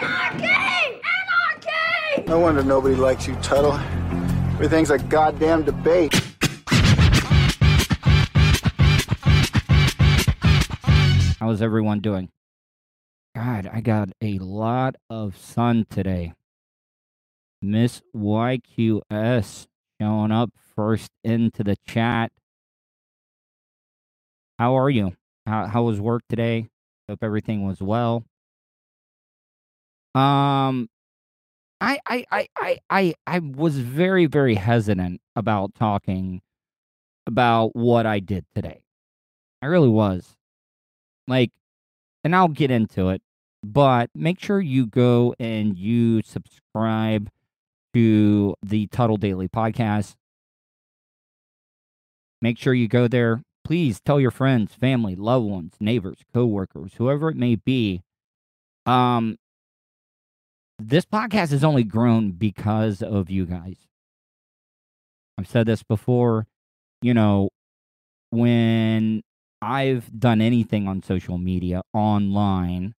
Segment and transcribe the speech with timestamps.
[0.00, 0.44] Anarchy!
[0.44, 1.68] Anarchy!
[2.12, 2.28] Anarchy!
[2.28, 3.74] No wonder nobody likes you, Tuddle.
[4.52, 6.14] Everything's a goddamn debate.
[11.40, 12.28] How's everyone doing?
[13.34, 16.34] God, I got a lot of sun today.
[17.60, 19.66] Miss YQS
[20.00, 22.30] showing up first into the chat.
[24.60, 25.14] How are you?
[25.46, 26.68] How how was work today?
[27.08, 28.24] Hope everything was well.
[30.18, 30.88] Um
[31.80, 36.42] I I I I I, I was very, very hesitant about talking
[37.26, 38.82] about what I did today.
[39.62, 40.36] I really was.
[41.28, 41.52] Like
[42.24, 43.22] and I'll get into it,
[43.62, 47.30] but make sure you go and you subscribe
[47.94, 50.16] to the Tuddle Daily podcast.
[52.42, 53.42] Make sure you go there.
[53.64, 58.02] Please tell your friends, family, loved ones, neighbors, coworkers, whoever it may be.
[58.86, 59.36] Um,
[60.78, 63.76] this podcast has only grown because of you guys.
[65.36, 66.46] I've said this before.
[67.02, 67.50] You know,
[68.30, 69.22] when
[69.62, 72.94] I've done anything on social media, online,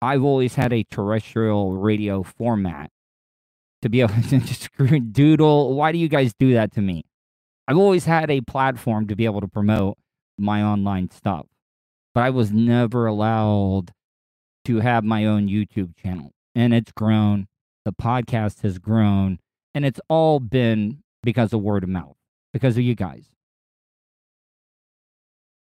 [0.00, 2.90] I've always had a terrestrial radio format
[3.82, 4.68] to be able to just
[5.12, 5.74] doodle.
[5.74, 7.04] Why do you guys do that to me?
[7.66, 9.98] I've always had a platform to be able to promote
[10.38, 11.46] my online stuff,
[12.14, 13.92] but I was never allowed
[14.68, 16.30] to have my own YouTube channel.
[16.54, 17.48] And it's grown.
[17.86, 19.38] The podcast has grown.
[19.74, 22.16] And it's all been because of word of mouth,
[22.52, 23.24] because of you guys.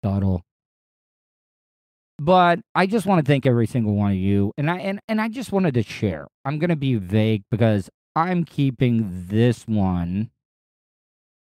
[0.04, 0.44] Tuddle.
[2.20, 4.52] But I just want to thank every single one of you.
[4.56, 6.28] And I and, and I just wanted to share.
[6.44, 10.30] I'm gonna be vague because I'm keeping this one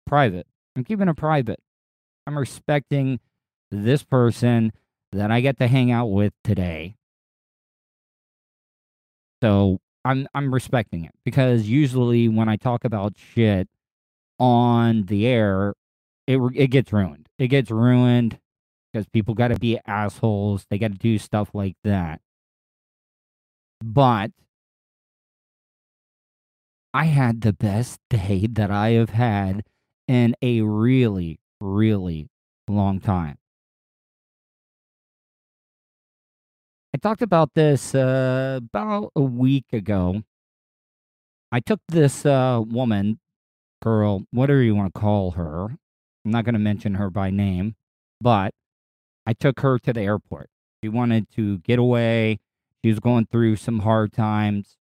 [0.07, 0.47] private.
[0.77, 1.59] I'm keeping it private.
[2.25, 3.19] I'm respecting
[3.73, 4.73] this person
[5.11, 6.98] that I get to hang out with today.
[9.43, 13.69] So I'm I'm respecting it because usually when I talk about shit
[14.39, 15.75] on the air,
[16.27, 17.29] it it gets ruined.
[17.39, 18.39] It gets ruined
[18.93, 20.67] because people got to be assholes.
[20.71, 22.21] They got to do stuff like that.
[23.83, 24.33] But
[26.93, 29.65] I had the best day that I have had
[30.07, 32.29] in a really, really
[32.69, 33.39] long time.
[36.95, 40.23] I talked about this uh, about a week ago.
[41.53, 43.21] I took this uh, woman,
[43.83, 45.65] girl, whatever you want to call her.
[46.25, 47.77] I'm not going to mention her by name,
[48.21, 48.55] but
[49.27, 50.49] I took her to the airport.
[50.83, 52.41] She wanted to get away.
[52.83, 54.77] She was going through some hard times.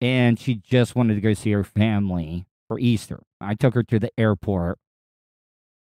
[0.00, 3.20] And she just wanted to go see her family for Easter.
[3.40, 4.78] I took her to the airport.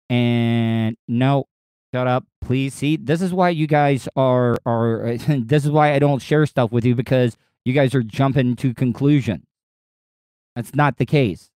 [0.08, 1.46] And no,
[1.94, 2.74] shut up, please.
[2.74, 6.72] See, this is why you guys are are this is why I don't share stuff
[6.72, 9.44] with you because you guys are jumping to conclusions.
[10.54, 11.50] That's not the case.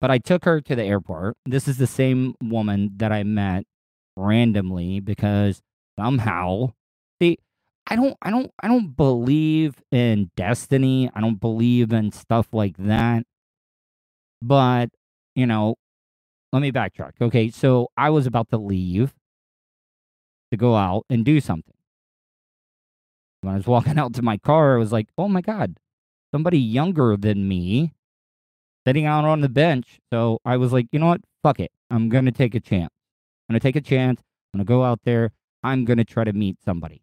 [0.00, 1.36] But I took her to the airport.
[1.44, 3.64] This is the same woman that I met
[4.16, 5.60] randomly because
[5.98, 6.72] somehow
[7.20, 7.38] see
[7.86, 11.10] I don't I don't I don't believe in destiny.
[11.14, 13.24] I don't believe in stuff like that.
[14.42, 14.90] But,
[15.34, 15.76] you know,
[16.52, 17.12] let me backtrack.
[17.20, 19.14] Okay, so I was about to leave
[20.50, 21.74] to go out and do something.
[23.40, 25.76] When I was walking out to my car, I was like, "Oh my god,
[26.32, 27.92] somebody younger than me
[28.86, 31.22] sitting out on the bench." So I was like, "You know what?
[31.42, 31.70] Fuck it.
[31.90, 32.92] I'm going to take a chance.
[33.48, 34.20] I'm going to take a chance.
[34.52, 35.30] I'm going to go out there.
[35.62, 37.02] I'm going to try to meet somebody."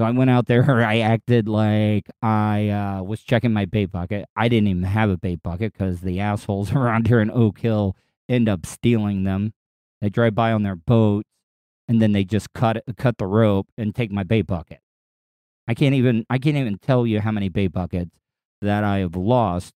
[0.00, 0.64] So I went out there.
[0.86, 4.24] I acted like I uh, was checking my bait bucket.
[4.34, 7.94] I didn't even have a bait bucket because the assholes around here in Oak Hill
[8.26, 9.52] end up stealing them.
[10.00, 11.28] They drive by on their boats
[11.86, 14.80] and then they just cut cut the rope and take my bait bucket.
[15.68, 18.16] I can't even I can't even tell you how many bait buckets
[18.62, 19.74] that I have lost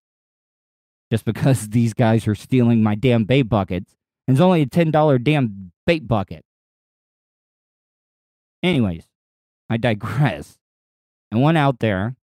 [1.11, 3.95] just because these guys are stealing my damn bait buckets.
[4.27, 6.45] And it's only a ten dollar damn bait bucket.
[8.61, 9.07] Anyways,
[9.71, 10.57] I digress.
[11.31, 12.17] I went out there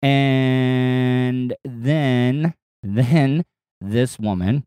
[0.00, 2.54] and then
[2.84, 3.44] then
[3.80, 4.64] this woman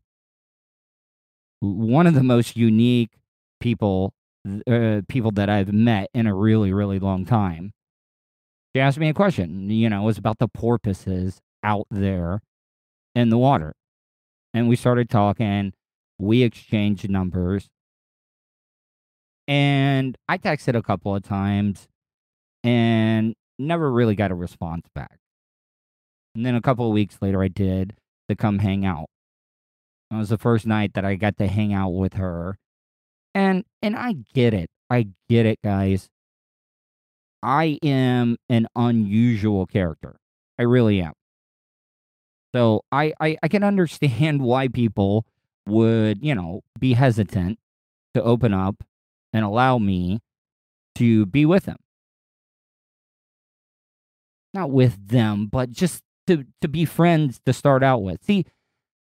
[1.62, 3.12] one of the most unique
[3.62, 4.14] people
[4.68, 7.72] uh, people that I've met in a really really long time.
[8.76, 12.42] She asked me a question, you know, it was about the porpoises out there
[13.16, 13.74] in the water.
[14.54, 15.72] And we started talking,
[16.20, 17.70] we exchanged numbers.
[19.48, 21.88] And I texted a couple of times
[22.64, 25.20] and never really got a response back.
[26.36, 27.96] And then a couple of weeks later I did
[28.30, 29.08] to come hang out.
[30.12, 32.58] It was the first night that I got to hang out with her.
[33.36, 34.70] And and I get it.
[34.90, 36.10] I get it, guys.
[37.42, 40.16] I am an unusual character.
[40.58, 41.14] I really am.
[42.56, 45.26] So I, I, I can understand why people
[45.68, 47.60] would, you know, be hesitant
[48.14, 48.84] to open up
[49.34, 50.20] and allow me
[50.96, 51.78] to be with them.
[54.54, 58.24] Not with them, but just to to be friends to start out with.
[58.24, 58.46] See,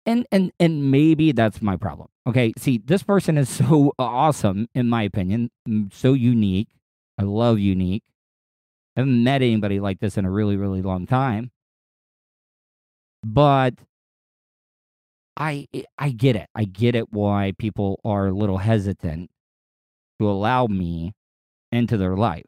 [0.07, 2.09] and and and maybe that's my problem.
[2.27, 5.51] Okay, see, this person is so awesome in my opinion,
[5.93, 6.69] so unique.
[7.19, 8.03] I love unique.
[8.97, 11.51] I haven't met anybody like this in a really really long time.
[13.23, 13.75] But
[15.37, 15.67] I
[15.99, 16.49] I get it.
[16.55, 19.31] I get it why people are a little hesitant
[20.21, 21.13] to allow me
[21.73, 22.47] into their life.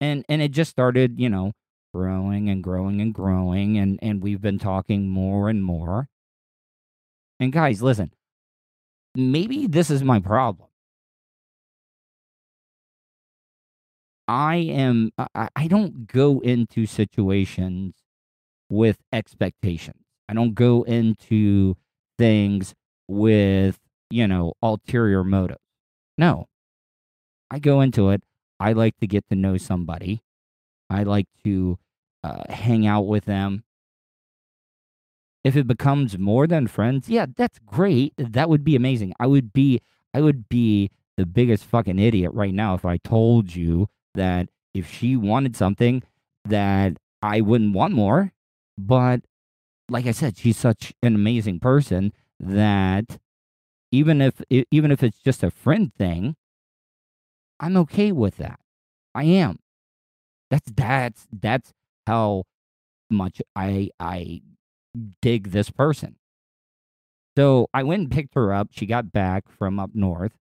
[0.00, 1.52] And and it just started, you know,
[1.94, 6.08] growing and growing and growing and and we've been talking more and more.
[7.40, 8.10] And guys listen
[9.14, 10.68] maybe this is my problem.
[14.26, 17.94] I am i, I don't go into situations
[18.70, 20.02] with expectations.
[20.28, 21.76] I don't go into
[22.18, 22.74] things
[23.08, 23.78] with
[24.10, 25.60] you know ulterior motives
[26.16, 26.46] no
[27.50, 28.22] i go into it
[28.60, 30.22] i like to get to know somebody
[30.90, 31.78] i like to
[32.24, 33.64] uh, hang out with them.
[35.44, 38.14] If it becomes more than friends, yeah, that's great.
[38.16, 39.12] That would be amazing.
[39.20, 39.80] I would be
[40.14, 44.90] I would be the biggest fucking idiot right now if I told you that if
[44.90, 46.02] she wanted something
[46.46, 48.32] that I wouldn't want more.
[48.78, 49.20] But
[49.90, 53.18] like I said, she's such an amazing person that
[53.94, 56.34] even if even if it's just a friend thing,
[57.60, 58.58] I'm okay with that.
[59.14, 59.60] I am.
[60.50, 61.72] That's that's that's
[62.06, 62.44] how
[63.08, 64.42] much I I
[65.22, 66.16] dig this person.
[67.36, 68.68] So I went and picked her up.
[68.72, 70.32] She got back from up north.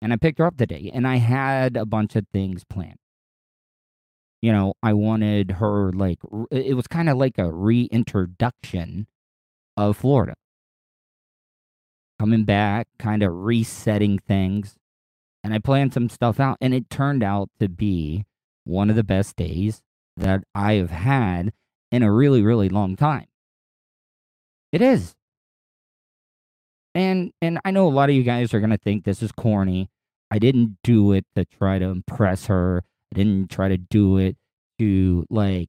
[0.00, 2.98] And I picked her up today and I had a bunch of things planned.
[4.42, 6.18] You know, I wanted her like
[6.52, 9.06] it was kind of like a reintroduction
[9.76, 10.34] of Florida.
[12.18, 14.76] Coming back, kind of resetting things.
[15.42, 18.24] And I planned some stuff out and it turned out to be
[18.64, 19.82] one of the best days
[20.16, 21.52] that I have had
[21.90, 23.26] in a really, really long time.
[24.72, 25.14] It is.
[26.94, 29.90] And and I know a lot of you guys are gonna think this is corny.
[30.30, 32.82] I didn't do it to try to impress her.
[33.12, 34.36] I didn't try to do it
[34.78, 35.68] to like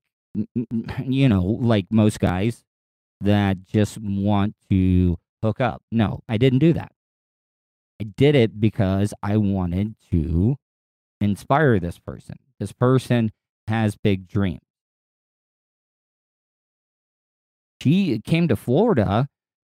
[1.05, 2.63] you know, like most guys
[3.21, 5.83] that just want to hook up.
[5.91, 6.91] No, I didn't do that.
[8.01, 10.57] I did it because I wanted to
[11.21, 12.37] inspire this person.
[12.59, 13.31] This person
[13.67, 14.61] has big dreams.
[17.81, 19.27] She came to Florida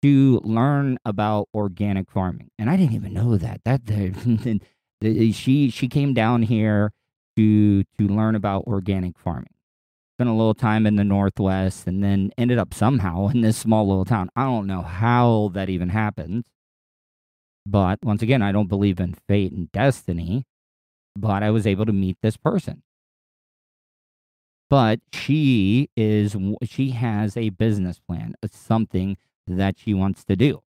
[0.03, 3.63] to learn about organic farming, and I didn't even know that.
[3.65, 4.61] That the,
[5.33, 6.93] she she came down here
[7.37, 9.56] to to learn about organic farming.
[10.17, 13.87] Spent a little time in the Northwest, and then ended up somehow in this small
[13.87, 14.31] little town.
[14.35, 16.45] I don't know how that even happened.
[17.67, 20.47] But once again, I don't believe in fate and destiny
[21.17, 22.83] but I was able to meet this person.
[24.69, 30.63] But she is she has a business plan, uh, something that she wants to do.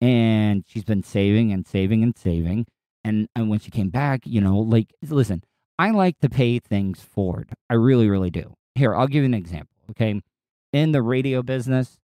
[0.00, 2.66] And she's been saving and saving and saving.
[3.02, 5.42] And, and when she came back, you know, like, listen,
[5.78, 7.50] I like to pay things forward.
[7.68, 8.54] I really, really do.
[8.74, 9.74] Here, I'll give you an example.
[9.90, 10.20] Okay.
[10.72, 11.98] In the radio business,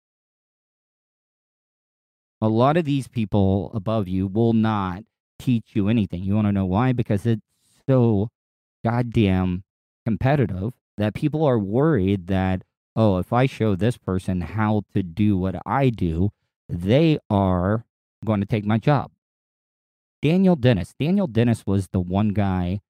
[2.42, 5.04] a lot of these people above you will not
[5.38, 6.24] teach you anything.
[6.24, 6.94] You want to know why?
[6.94, 7.42] Because it's
[7.88, 8.30] so
[8.84, 9.64] goddamn
[10.06, 12.64] competitive that people are worried that,
[12.96, 16.30] oh, if I show this person how to do what I do,
[16.68, 17.86] they are
[18.26, 19.12] going to take my job.
[20.22, 20.94] Daniel Dennis.
[21.00, 22.82] Daniel Dennis was the one guy.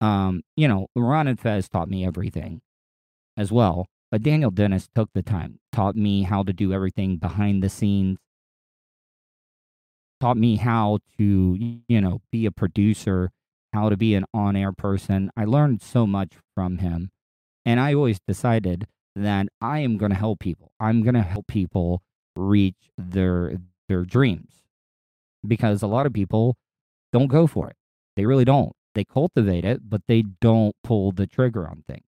[0.00, 2.60] Um, you know, Ron and Fez taught me everything
[3.36, 3.86] as well.
[4.10, 8.18] But Daniel Dennis took the time, taught me how to do everything behind the scenes,
[10.20, 13.30] taught me how to, you know, be a producer,
[13.72, 15.30] how to be an on air person.
[15.36, 17.10] I learned so much from him.
[17.64, 18.86] And I always decided
[19.16, 20.70] that I am going to help people.
[20.78, 22.02] I'm going to help people
[22.36, 23.56] reach their
[23.88, 24.62] their dreams
[25.46, 26.56] because a lot of people
[27.12, 27.76] don't go for it.
[28.16, 28.75] They really don't.
[28.96, 32.06] They cultivate it, but they don't pull the trigger on things.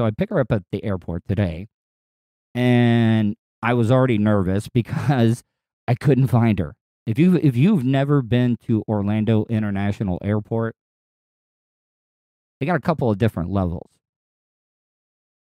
[0.00, 1.66] So I pick her up at the airport today,
[2.54, 5.44] and I was already nervous because
[5.86, 6.74] I couldn't find her.
[7.06, 10.74] If you if you've never been to Orlando International Airport,
[12.58, 13.90] they got a couple of different levels.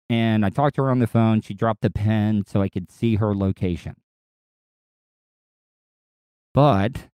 [0.07, 1.41] And I talked to her on the phone.
[1.41, 3.95] She dropped the pen so I could see her location.
[6.53, 7.07] But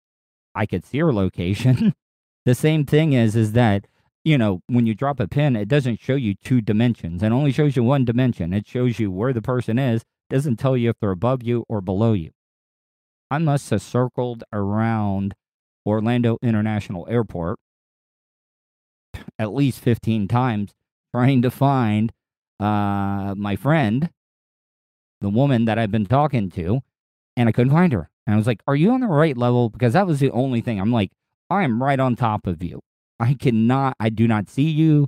[0.54, 1.94] I could see her location.
[2.46, 3.88] the same thing is is that
[4.26, 7.22] you know, when you drop a pin, it doesn't show you two dimensions.
[7.22, 8.54] It only shows you one dimension.
[8.54, 10.02] It shows you where the person is.
[10.02, 12.32] It doesn't tell you if they're above you or below you.
[13.30, 15.36] I must have circled around
[15.86, 17.60] Orlando International Airport
[19.38, 20.74] at least 15 times
[21.14, 22.12] trying to find
[22.60, 24.10] uh, my friend,
[25.22, 26.82] the woman that I've been talking to,
[27.38, 28.10] and I couldn't find her.
[28.26, 29.70] And I was like, Are you on the right level?
[29.70, 30.80] Because that was the only thing.
[30.80, 31.12] I'm like,
[31.50, 32.82] I'm right on top of you.
[33.20, 35.08] I cannot, I do not see you.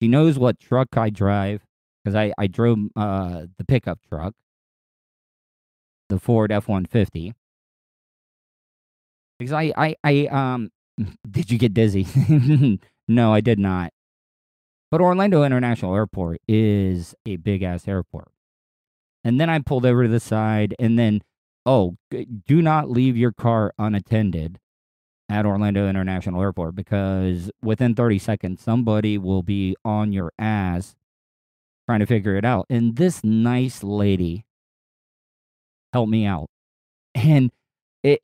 [0.00, 1.62] She knows what truck I drive
[2.02, 4.34] because I, I drove uh, the pickup truck,
[6.08, 7.34] the Ford F 150.
[9.38, 10.70] Because I, I, I, um,
[11.30, 12.06] did you get dizzy?
[13.08, 13.92] no, I did not.
[14.90, 18.28] But Orlando International Airport is a big ass airport.
[19.22, 21.20] And then I pulled over to the side and then,
[21.66, 24.58] oh, do not leave your car unattended
[25.28, 30.96] at Orlando International Airport because within 30 seconds, somebody will be on your ass
[31.86, 32.66] trying to figure it out.
[32.70, 34.44] And this nice lady
[35.92, 36.48] helped me out.
[37.14, 37.50] And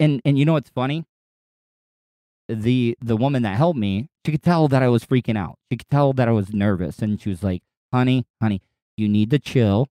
[0.01, 1.05] and and you know what's funny?
[2.49, 5.59] The the woman that helped me, she could tell that I was freaking out.
[5.71, 8.61] She could tell that I was nervous and she was like, "Honey, honey,
[8.97, 9.89] you need to chill.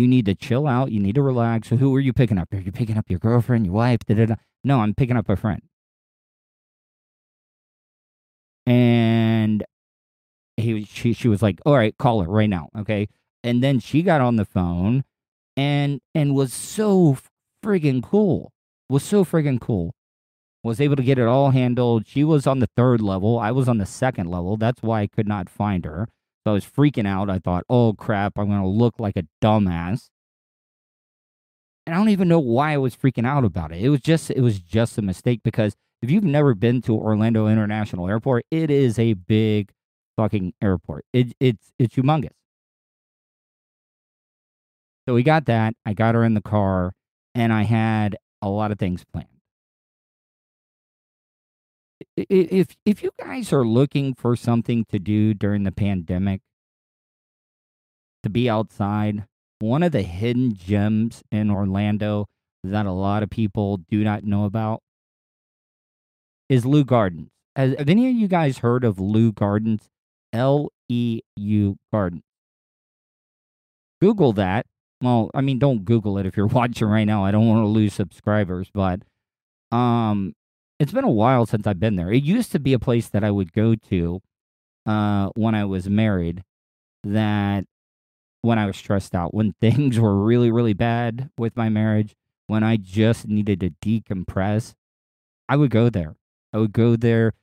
[0.00, 0.90] You need to chill out.
[0.90, 1.68] You need to relax.
[1.68, 2.50] So who are you picking up?
[2.54, 3.98] Are you picking up your girlfriend, your wife?
[4.06, 4.36] Da-da-da?
[4.64, 5.60] No, I'm picking up a friend.
[8.64, 9.62] And
[10.56, 13.08] he she she was like, "All right, call her right now, okay?"
[13.44, 15.04] And then she got on the phone
[15.54, 17.18] and and was so
[17.62, 18.52] friggin' cool.
[18.88, 19.92] Was so friggin' cool.
[20.62, 22.06] Was able to get it all handled.
[22.06, 23.38] She was on the third level.
[23.38, 24.56] I was on the second level.
[24.56, 26.08] That's why I could not find her.
[26.44, 27.28] So I was freaking out.
[27.28, 30.08] I thought, oh crap, I'm going to look like a dumbass.
[31.86, 33.82] And I don't even know why I was freaking out about it.
[33.82, 37.46] It was just it was just a mistake because if you've never been to Orlando
[37.46, 39.72] International Airport, it is a big
[40.16, 41.04] fucking airport.
[41.12, 42.30] It, it's it's humongous.
[45.08, 45.74] So we got that.
[45.84, 46.92] I got her in the car
[47.34, 49.39] and I had a lot of things planned.
[52.16, 56.40] If if you guys are looking for something to do during the pandemic,
[58.22, 59.24] to be outside,
[59.58, 62.26] one of the hidden gems in Orlando
[62.64, 64.82] that a lot of people do not know about
[66.48, 67.28] is Leu Gardens.
[67.56, 69.88] Has, have any of you guys heard of Leu Gardens?
[70.32, 72.22] L E U Gardens.
[74.00, 74.66] Google that.
[75.02, 77.24] Well, I mean, don't Google it if you're watching right now.
[77.24, 79.00] I don't want to lose subscribers, but
[79.72, 80.34] um,
[80.80, 82.10] it's been a while since I've been there.
[82.10, 84.22] It used to be a place that I would go to
[84.86, 86.42] uh, when I was married.
[87.04, 87.66] That
[88.40, 92.64] when I was stressed out, when things were really, really bad with my marriage, when
[92.64, 94.72] I just needed to decompress,
[95.48, 96.16] I would go there.
[96.52, 97.34] I would go there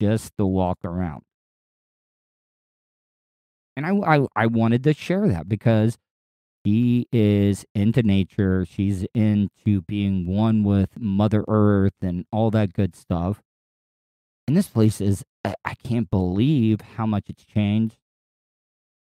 [0.00, 1.22] just to walk around.
[3.76, 5.98] And I, I, I wanted to share that because
[6.64, 8.66] she is into nature.
[8.66, 13.42] She's into being one with Mother Earth and all that good stuff.
[14.46, 17.96] And this place is, I can't believe how much it's changed.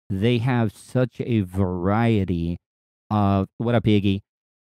[0.09, 2.59] They have such a variety
[3.11, 4.21] of, what up, Iggy,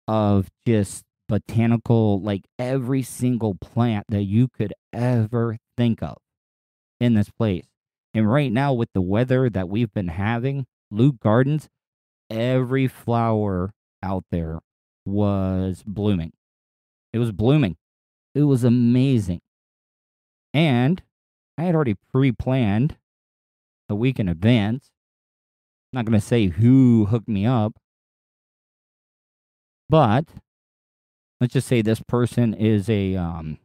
[0.08, 6.18] of just botanical, like every single plant that you could ever think of
[7.00, 7.66] in this place.
[8.12, 11.68] And right now, with the weather that we've been having, Leu Gardens,
[12.30, 14.60] every flower out there
[15.04, 16.32] was blooming.
[17.12, 17.76] It was blooming.
[18.34, 19.40] It was amazing.
[20.52, 21.02] And
[21.56, 22.96] I had already pre planned
[23.88, 24.90] a week in advance.
[25.92, 27.74] I'm not going to say who hooked me up,
[29.88, 30.24] but
[31.40, 33.58] let's just say this person is a um,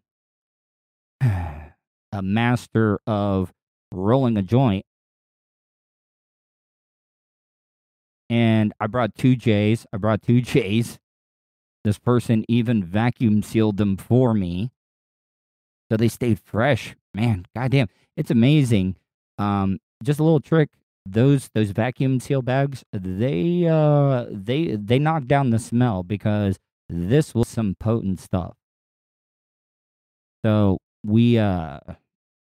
[1.22, 3.52] a master of
[3.92, 4.86] rolling a joint.
[8.30, 9.86] And I brought two J's.
[9.92, 11.00] I brought two J's.
[11.84, 14.72] This person even vacuum sealed them for me.
[15.90, 16.96] So they stayed fresh.
[17.14, 17.88] Man, goddamn.
[18.16, 18.96] It's amazing.
[19.38, 20.70] Um, just a little trick.
[21.06, 27.34] Those those vacuum seal bags, they uh they they knock down the smell because this
[27.34, 28.56] was some potent stuff.
[30.46, 31.80] So we uh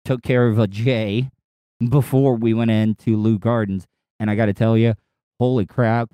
[0.04, 1.30] took care of a J
[1.88, 3.86] before we went into Leu Gardens,
[4.18, 4.94] and I got to tell you,
[5.38, 6.10] holy crap,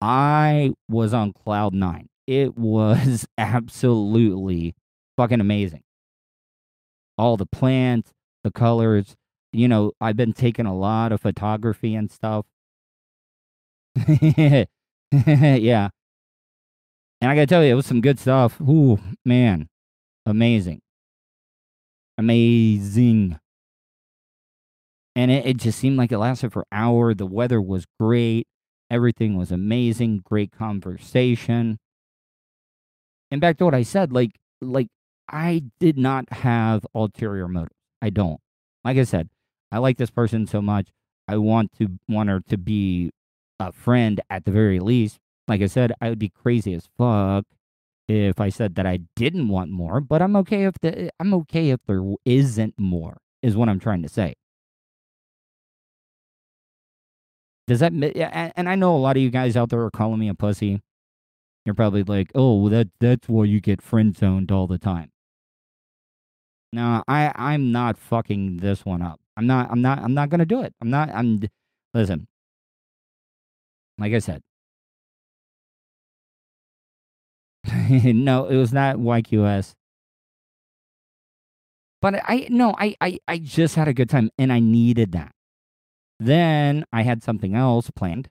[0.00, 2.08] I was on cloud nine.
[2.26, 4.74] It was absolutely
[5.16, 5.82] fucking amazing.
[7.18, 8.12] All the plants,
[8.42, 9.14] the colors.
[9.52, 12.46] You know, I've been taking a lot of photography and stuff.
[14.08, 14.64] yeah.
[17.20, 18.60] And I got to tell you, it was some good stuff.
[18.60, 19.68] Ooh, man.
[20.26, 20.80] Amazing.
[22.18, 23.38] Amazing.
[25.14, 27.14] And it, it just seemed like it lasted for hour.
[27.14, 28.46] The weather was great.
[28.90, 30.22] Everything was amazing.
[30.24, 31.78] Great conversation.
[33.30, 34.88] And back to what I said, like, like
[35.28, 37.76] I did not have ulterior motives.
[38.00, 38.40] I don't.
[38.84, 39.28] Like I said,
[39.70, 40.88] I like this person so much.
[41.28, 43.10] I want to want her to be
[43.58, 45.18] a friend at the very least.
[45.48, 47.44] Like I said, I would be crazy as fuck
[48.08, 51.70] if I said that I didn't want more, but I'm okay if the I'm okay
[51.70, 53.18] if there isn't more.
[53.42, 54.34] Is what I'm trying to say.
[57.66, 60.28] Does that and I know a lot of you guys out there are calling me
[60.28, 60.82] a pussy.
[61.64, 65.10] You're probably like, "Oh, that that's why you get friend zoned all the time."
[66.72, 69.20] No, I I'm not fucking this one up.
[69.36, 70.74] I'm not I'm not I'm not going to do it.
[70.80, 71.40] I'm not I'm
[71.94, 72.26] listen.
[73.98, 74.42] Like I said.
[77.90, 79.74] no, it was not YQS.
[82.00, 85.32] But I no, I, I I just had a good time and I needed that.
[86.20, 88.28] Then I had something else planned.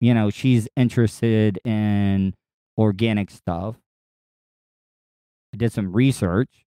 [0.00, 2.34] You know, she's interested in
[2.76, 3.76] organic stuff.
[5.52, 6.64] I did some research.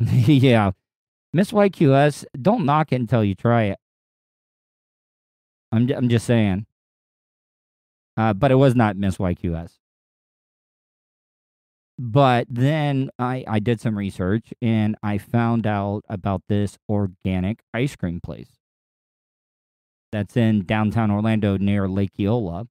[0.00, 0.72] yeah.
[1.32, 3.78] Miss YQS, don't knock it until you try it.
[5.70, 6.66] I'm, I'm just saying.
[8.16, 9.72] Uh, but it was not Miss YQS.
[11.98, 17.96] But then I, I did some research and I found out about this organic ice
[17.96, 18.58] cream place
[20.12, 22.68] that's in downtown Orlando near Lake Eola.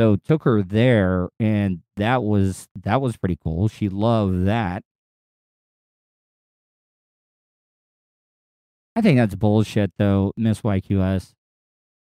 [0.00, 3.68] So took her there and that was that was pretty cool.
[3.68, 4.82] She loved that.
[8.96, 11.34] I think that's bullshit though, Miss YQS.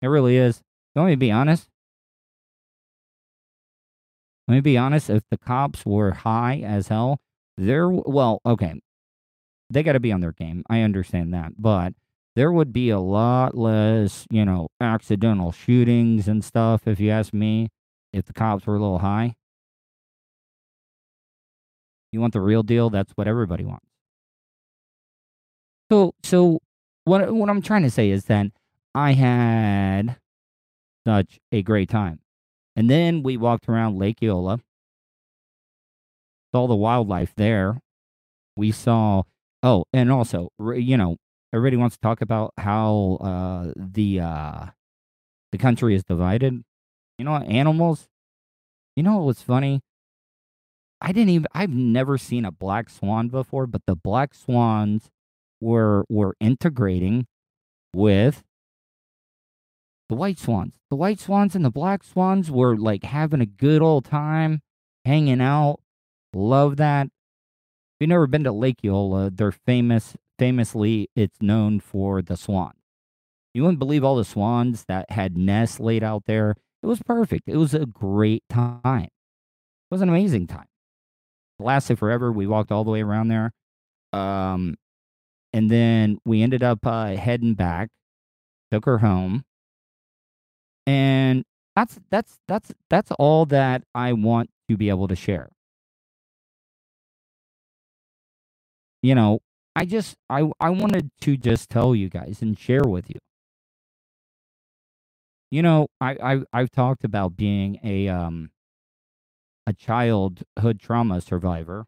[0.02, 0.62] It really is.
[0.96, 1.73] Me be honest.
[4.48, 5.10] Let me be honest.
[5.10, 7.20] If the cops were high as hell,
[7.58, 8.80] there, well, okay,
[9.70, 10.64] they got to be on their game.
[10.70, 11.94] I understand that, but
[12.36, 16.88] there would be a lot less, you know, accidental shootings and stuff.
[16.88, 17.70] If you ask me,
[18.12, 19.36] if the cops were a little high,
[22.12, 22.90] you want the real deal.
[22.90, 23.86] That's what everybody wants.
[25.92, 26.60] So, so
[27.06, 28.48] what what I'm trying to say is that
[28.96, 30.18] I had
[31.06, 32.20] such a great time.
[32.76, 34.60] And then we walked around Lake Eola,
[36.54, 37.80] saw the wildlife there.
[38.56, 39.24] We saw,
[39.62, 41.18] oh, and also, you know,
[41.54, 44.66] everybody wants to talk about how uh, the uh,
[45.52, 46.64] the country is divided.
[47.18, 48.08] You know, animals.
[48.96, 49.82] You know what's funny?
[51.02, 51.48] I didn't even.
[51.54, 55.10] I've never seen a black swan before, but the black swans
[55.62, 57.28] were were integrating
[57.94, 58.44] with
[60.14, 60.76] the white swans.
[60.92, 64.62] The white swans and the black swans were like having a good old time,
[65.06, 65.80] hanging out.
[66.36, 67.08] Love that.
[67.08, 67.12] If
[68.00, 70.16] you've never been to Lake Eola, they're famous.
[70.38, 72.74] Famously, it's known for the swan.
[73.56, 76.58] You wouldn't believe all the swans that had nests laid out there.
[76.84, 77.48] It was perfect.
[77.48, 79.06] It was a great time.
[79.06, 80.68] It was an amazing time.
[81.60, 82.32] It lasted forever.
[82.32, 83.52] We walked all the way around there.
[84.12, 84.76] Um,
[85.54, 87.90] and then we ended up uh, heading back,
[88.72, 89.44] took her home.
[90.86, 91.44] And
[91.76, 95.50] that's that's that's that's all that I want to be able to share.
[99.02, 99.40] You know,
[99.76, 103.20] I just I I wanted to just tell you guys and share with you.
[105.52, 108.52] You know, I I I've talked about being a um
[109.68, 111.86] a childhood trauma survivor.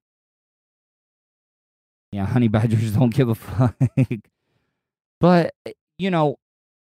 [2.12, 3.76] Yeah, honey badgers don't give a fuck.
[5.20, 6.38] but eh, you know,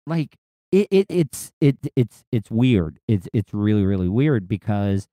[0.07, 0.37] like
[0.73, 3.01] it, it it's it it's it's weird.
[3.09, 5.09] It's it's really really weird because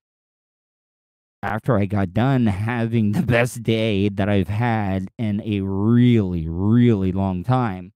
[1.44, 7.12] after I got done having the best day that I've had in a really really
[7.12, 7.94] long time,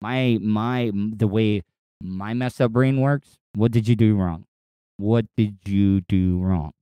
[0.00, 1.62] my my the way
[2.02, 4.46] my messed up brain works, what did you do wrong?
[4.98, 6.72] What did you do wrong?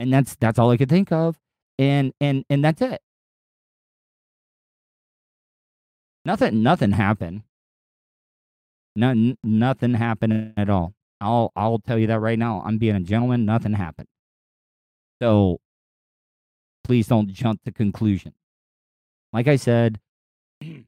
[0.00, 1.38] And that's that's all I could think of.
[1.78, 3.00] And and and that's it.
[6.24, 7.42] Nothing nothing happened.
[8.96, 10.94] No, nothing happened at all.
[11.20, 12.62] I'll I'll tell you that right now.
[12.64, 13.44] I'm being a gentleman.
[13.44, 14.08] Nothing happened.
[15.22, 15.58] So
[16.84, 18.34] please don't jump to conclusion.
[19.32, 20.00] Like I said,
[20.60, 20.84] hey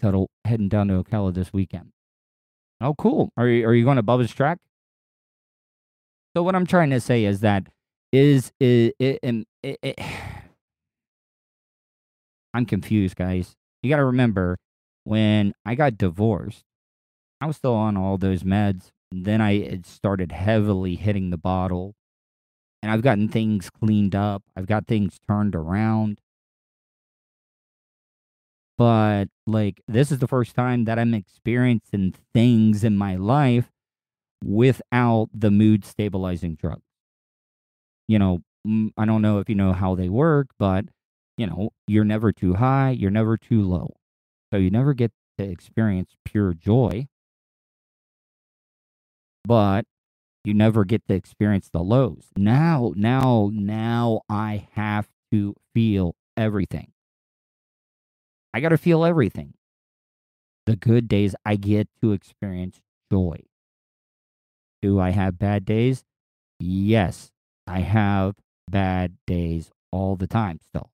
[0.00, 1.92] Tuddle, heading down to Ocala this weekend.
[2.80, 3.30] Oh, cool.
[3.36, 4.58] Are you are you going to Bubba's track?
[6.36, 7.66] So what I'm trying to say is that
[8.12, 10.00] is it, it, it, it
[12.54, 13.54] I'm confused, guys.
[13.82, 14.58] You got to remember
[15.04, 16.64] when I got divorced,
[17.40, 18.88] I was still on all those meds.
[19.10, 21.94] Then I started heavily hitting the bottle,
[22.82, 24.42] and I've gotten things cleaned up.
[24.56, 26.20] I've got things turned around.
[28.76, 33.70] But like this is the first time that I'm experiencing things in my life
[34.44, 36.82] without the mood stabilizing drugs.
[38.06, 38.42] You know,
[38.96, 40.84] I don't know if you know how they work, but
[41.38, 43.94] you know, you're never too high, you're never too low.
[44.52, 47.06] So you never get to experience pure joy,
[49.44, 49.86] but
[50.44, 52.26] you never get to experience the lows.
[52.36, 56.92] Now, now, now I have to feel everything.
[58.52, 59.54] I got to feel everything.
[60.66, 62.80] The good days, I get to experience
[63.12, 63.42] joy.
[64.82, 66.04] Do I have bad days?
[66.58, 67.30] Yes,
[67.66, 68.34] I have
[68.68, 70.90] bad days all the time still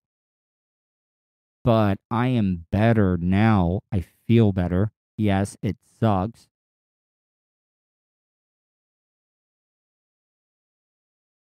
[1.64, 3.80] but I am better now.
[3.92, 4.92] I feel better.
[5.16, 6.48] Yes, it sucks.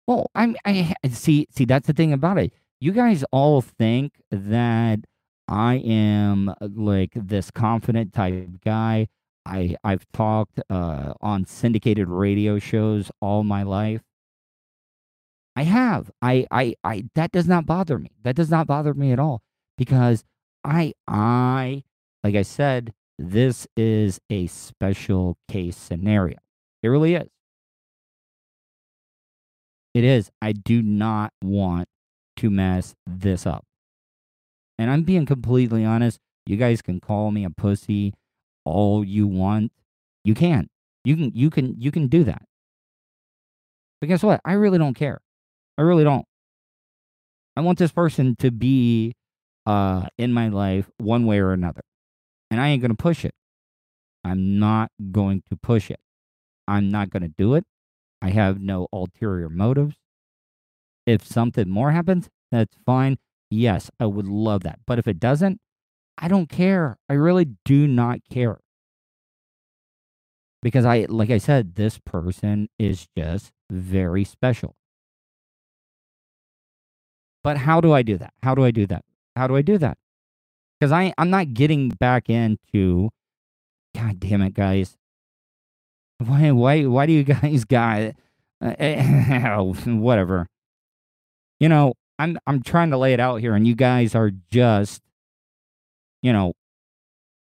[0.06, 2.52] Well, I'm I see see that's the thing about it.
[2.80, 5.00] You guys all think that
[5.48, 9.08] I am uh, like this confident type guy.
[9.46, 14.02] I I've talked uh, on syndicated radio shows all my life.
[15.56, 16.10] I have.
[16.20, 18.10] I I I that does not bother me.
[18.22, 19.42] That does not bother me at all
[19.76, 20.24] because
[20.64, 21.84] I I
[22.22, 26.38] like I said, this is a special case scenario.
[26.82, 27.28] It really is.
[29.94, 30.30] It is.
[30.40, 31.88] I do not want
[32.38, 33.64] to mess this up.
[34.78, 36.18] And I'm being completely honest.
[36.46, 38.14] You guys can call me a pussy
[38.64, 39.72] all you want.
[40.24, 40.68] You can.
[41.04, 42.42] You can you can you can do that.
[44.00, 44.40] But guess what?
[44.44, 45.20] I really don't care.
[45.78, 46.24] I really don't.
[47.56, 49.14] I want this person to be
[49.66, 51.82] uh, in my life one way or another.
[52.50, 53.34] And I ain't going to push it.
[54.24, 56.00] I'm not going to push it.
[56.68, 57.64] I'm not going to do it.
[58.20, 59.96] I have no ulterior motives.
[61.06, 63.18] If something more happens, that's fine.
[63.50, 64.78] Yes, I would love that.
[64.86, 65.60] But if it doesn't,
[66.16, 66.98] I don't care.
[67.08, 68.60] I really do not care.
[70.62, 74.76] Because I, like I said, this person is just very special.
[77.42, 78.32] But how do I do that?
[78.44, 79.04] How do I do that?
[79.36, 79.98] How do I do that?
[80.78, 83.10] Because I I'm not getting back into.
[83.94, 84.96] God damn it, guys!
[86.18, 88.14] Why why why do you guys got
[88.60, 90.46] uh, whatever?
[91.60, 95.02] You know, I'm I'm trying to lay it out here, and you guys are just,
[96.22, 96.54] you know,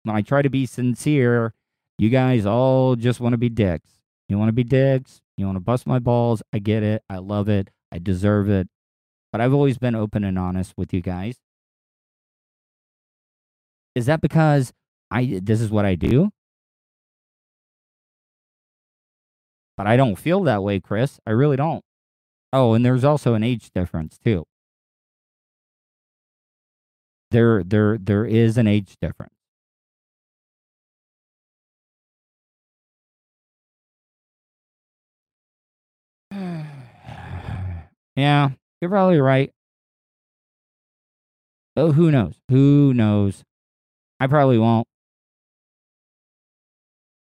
[0.08, 1.52] I try to be sincere,
[1.98, 3.90] you guys all just want to be dicks.
[4.28, 5.20] You want to be dicks.
[5.36, 6.42] You want to bust my balls.
[6.52, 7.02] I get it.
[7.10, 7.70] I love it.
[7.90, 8.68] I deserve it.
[9.32, 11.36] But I've always been open and honest with you guys.
[13.94, 14.72] Is that because
[15.10, 16.30] I this is what I do?
[19.76, 21.20] But I don't feel that way, Chris.
[21.26, 21.84] I really don't.
[22.52, 24.44] Oh, and there's also an age difference too.
[27.30, 29.34] There there there is an age difference.
[38.16, 39.50] yeah, you're probably right.
[41.76, 42.40] Oh, who knows?
[42.50, 43.44] Who knows?
[44.20, 44.86] I probably won't.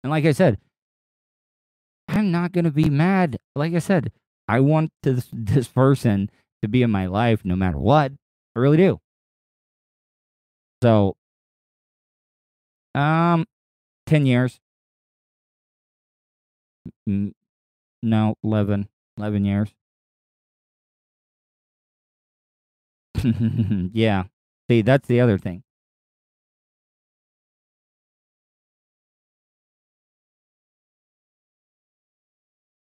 [0.03, 0.57] And like I said,
[2.07, 3.37] I'm not going to be mad.
[3.55, 4.11] Like I said,
[4.47, 6.29] I want this, this person
[6.61, 8.11] to be in my life no matter what.
[8.55, 8.99] I really do.
[10.81, 11.15] So,
[12.95, 13.45] um,
[14.05, 14.59] 10 years.
[18.03, 19.69] No, 11, 11 years.
[23.93, 24.23] yeah.
[24.69, 25.63] See, that's the other thing.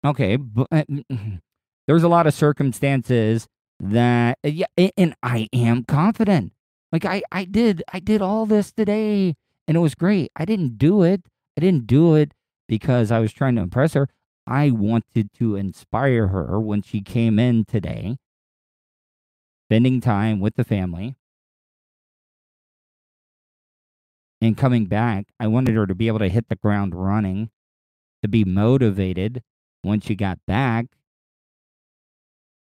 [0.05, 0.85] Okay, but uh,
[1.87, 3.47] there's a lot of circumstances
[3.81, 6.53] that uh, yeah, and I am confident.
[6.93, 9.35] Like I I did I did all this today
[9.69, 10.33] and it was great.
[10.35, 11.23] I didn't do it.
[11.57, 12.33] I didn't do it
[12.69, 14.09] because I was trying to impress her.
[14.47, 18.17] I wanted to inspire her when she came in today,
[19.69, 21.15] spending time with the family.
[24.41, 27.51] And coming back, I wanted her to be able to hit the ground running,
[28.23, 29.43] to be motivated
[29.83, 30.87] when you got back.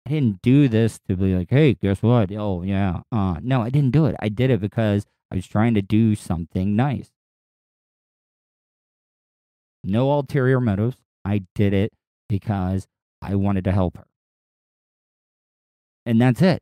[0.05, 2.31] I didn't do this to be like, hey, guess what?
[2.31, 3.01] Oh, yeah.
[3.11, 4.15] Uh, no, I didn't do it.
[4.19, 7.09] I did it because I was trying to do something nice.
[9.83, 10.97] No ulterior motives.
[11.23, 11.91] I did it
[12.29, 12.87] because
[13.21, 14.05] I wanted to help her.
[16.05, 16.61] And that's it.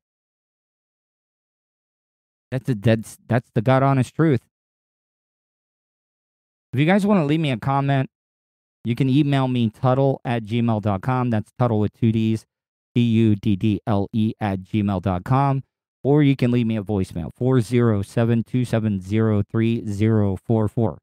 [2.51, 4.41] That's that's that's the god honest truth.
[6.71, 8.09] If you guys want to leave me a comment,
[8.83, 11.29] you can email me Tuddle at gmail.com.
[11.29, 12.45] That's Tuddle with two D's,
[12.95, 15.63] T U D D L E at gmail.com.
[16.03, 20.97] Or you can leave me a voicemail, 407 270 3044.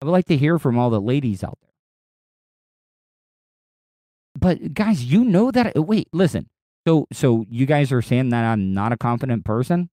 [0.00, 1.72] I would like to hear from all the ladies out there.
[4.38, 5.76] But guys, you know that.
[5.76, 6.48] Wait, listen.
[6.86, 9.90] So, so you guys are saying that I'm not a confident person?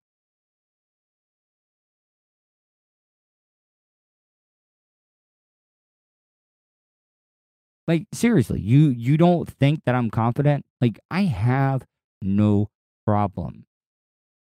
[7.87, 10.65] Like seriously, you you don't think that I'm confident?
[10.79, 11.85] Like I have
[12.21, 12.69] no
[13.05, 13.65] problem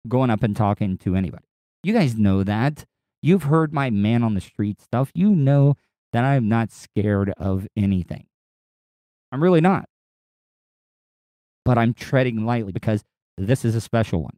[0.07, 1.45] going up and talking to anybody.
[1.83, 2.85] You guys know that.
[3.21, 5.11] You've heard my man on the street stuff.
[5.13, 5.75] You know
[6.13, 8.25] that I'm not scared of anything.
[9.31, 9.85] I'm really not.
[11.65, 13.03] But I'm treading lightly because
[13.37, 14.37] this is a special one.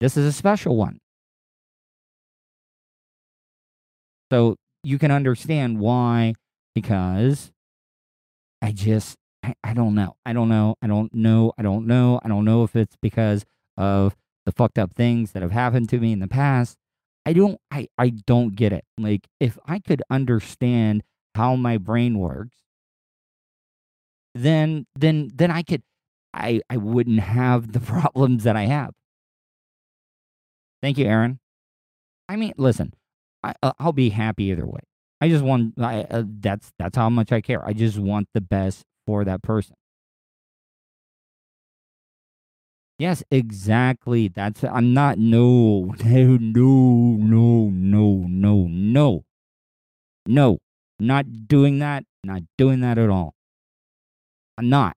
[0.00, 0.98] This is a special one.
[4.30, 6.34] So you can understand why
[6.74, 7.52] because
[8.62, 10.16] I just I, I don't know.
[10.24, 10.76] I don't know.
[10.82, 11.52] I don't know.
[11.58, 12.20] I don't know.
[12.24, 13.44] I don't know if it's because
[13.76, 16.76] of the fucked up things that have happened to me in the past.
[17.26, 18.84] I don't I I don't get it.
[18.98, 21.02] Like if I could understand
[21.34, 22.56] how my brain works,
[24.34, 25.82] then then then I could
[26.32, 28.94] I I wouldn't have the problems that I have.
[30.82, 31.38] Thank you, Aaron.
[32.28, 32.94] I mean, listen,
[33.42, 34.80] I uh, I'll be happy either way.
[35.24, 37.66] I just want I, uh, that's that's how much I care.
[37.66, 39.74] I just want the best for that person.
[42.98, 44.28] Yes, exactly.
[44.28, 49.24] That's I'm not no no no no no no no
[50.26, 50.58] no
[51.00, 52.04] not doing that.
[52.22, 53.34] Not doing that at all.
[54.58, 54.94] I'm not.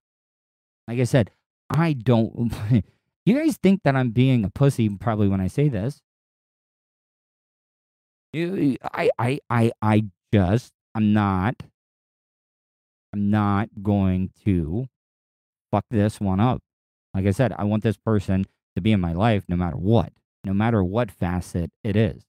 [0.90, 1.32] Like I said,
[1.70, 2.54] I don't.
[3.26, 6.02] you guys think that I'm being a pussy probably when I say this.
[8.36, 11.56] I I I I just I'm not.
[13.14, 14.88] I'm not going to
[15.72, 16.62] fuck this one up.
[17.14, 20.14] Like I said, I want this person to be in my life no matter what,
[20.44, 22.24] no matter what facet it is.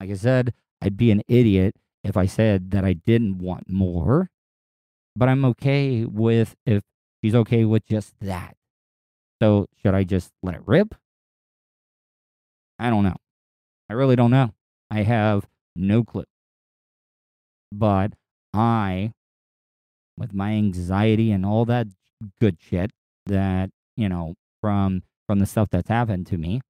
[0.00, 4.30] Like I said, I'd be an idiot if I said that I didn't want more,
[5.14, 6.82] but I'm okay with if
[7.22, 8.56] she's okay with just that.
[9.42, 10.94] So, should I just let it rip?
[12.78, 13.16] I don't know.
[13.88, 14.52] I really don't know.
[14.90, 16.24] I have no clue.
[17.72, 18.12] But
[18.52, 19.12] I,
[20.16, 21.86] with my anxiety and all that
[22.40, 22.90] good shit
[23.26, 26.60] that, you know, from from the stuff that's happened to me,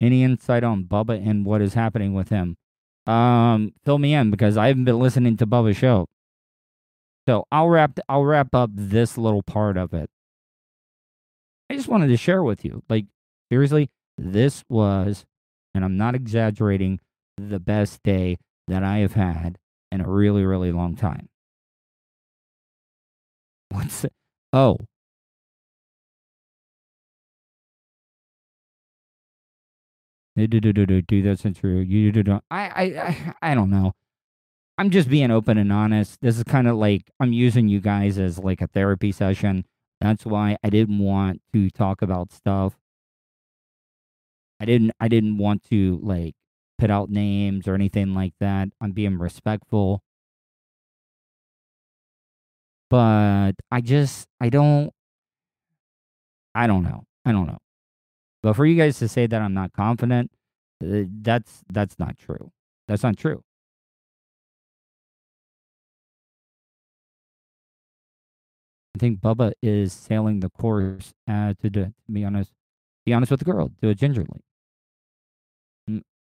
[0.00, 2.56] any insight on Bubba and what is happening with him?
[3.06, 6.08] Um, fill me in because I haven't been listening to Bubba's show.
[7.26, 10.10] So I'll wrap I'll wrap up this little part of it.
[11.70, 12.82] I just wanted to share with you.
[12.88, 13.06] Like
[13.50, 13.90] seriously,
[14.22, 15.24] this was
[15.74, 17.00] and I'm not exaggerating
[17.36, 19.58] the best day that I have had
[19.90, 21.28] in a really really long time.
[23.70, 24.12] What's it?
[24.52, 24.78] Oh.
[30.36, 31.80] Do do do do do that's not true.
[31.80, 32.40] You do do.
[32.50, 33.92] I I I I don't know.
[34.78, 36.20] I'm just being open and honest.
[36.22, 39.64] This is kind of like I'm using you guys as like a therapy session.
[40.00, 42.76] That's why I didn't want to talk about stuff.
[44.62, 46.36] I didn't I didn't want to like
[46.78, 48.68] put out names or anything like that.
[48.80, 50.02] I'm being respectful.
[52.88, 54.92] But I just I don't
[56.54, 57.04] I don't know.
[57.24, 57.58] I don't know.
[58.42, 60.30] But for you guys to say that I'm not confident,
[60.84, 62.52] uh, that's that's not true.
[62.86, 63.42] That's not true.
[68.94, 71.14] I think Bubba is sailing the course.
[71.26, 72.52] Uh, to, to be honest,
[73.04, 74.42] be honest with the girl, do it gingerly.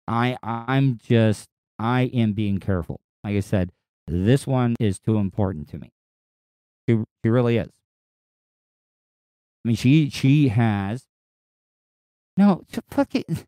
[0.08, 3.02] I I'm just I am being careful.
[3.24, 3.72] Like I said,
[4.08, 5.92] this one is too important to me.
[6.88, 7.70] She she really is.
[9.64, 11.06] I mean, she she has.
[12.38, 13.46] No, fuck it.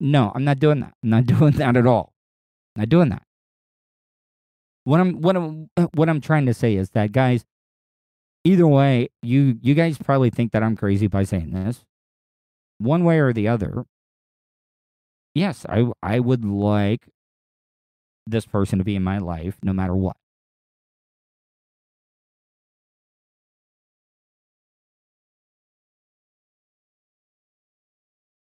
[0.00, 0.94] No, I'm not doing that.
[1.02, 2.12] I'm not doing that at all.
[2.74, 3.22] I'm not doing that.
[4.84, 7.44] What I'm what I'm uh, what I'm trying to say is that guys,
[8.44, 11.84] either way, you you guys probably think that I'm crazy by saying this.
[12.78, 13.84] One way or the other,
[15.34, 17.08] yes, I I would like
[18.26, 20.16] this person to be in my life no matter what.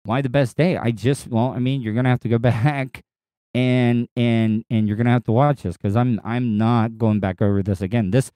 [0.03, 0.77] Why the best day?
[0.77, 3.03] I just well, I mean, you're gonna have to go back
[3.53, 7.41] and and and you're gonna have to watch this because I'm I'm not going back
[7.41, 8.11] over this again.
[8.11, 8.31] This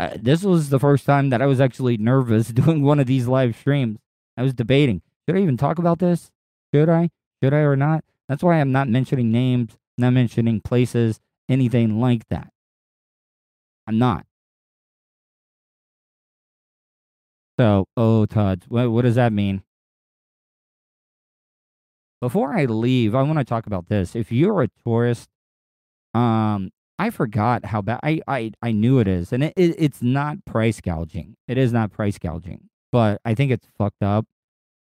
[0.00, 3.28] uh, this was the first time that I was actually nervous doing one of these
[3.28, 3.98] live streams.
[4.36, 6.30] I was debating should I even talk about this?
[6.74, 7.10] Should I?
[7.42, 8.04] Should I or not?
[8.28, 12.48] That's why I'm not mentioning names, not mentioning places, anything like that.
[13.86, 14.26] I'm not.
[17.58, 19.62] So, oh, Todd, what, what does that mean?
[22.20, 24.14] Before I leave, I want to talk about this.
[24.14, 25.28] If you're a tourist,
[26.14, 30.02] um, I forgot how bad I, I, I knew it is, and it, it, it's
[30.02, 31.36] not price gouging.
[31.46, 34.26] It is not price gouging, but I think it's fucked up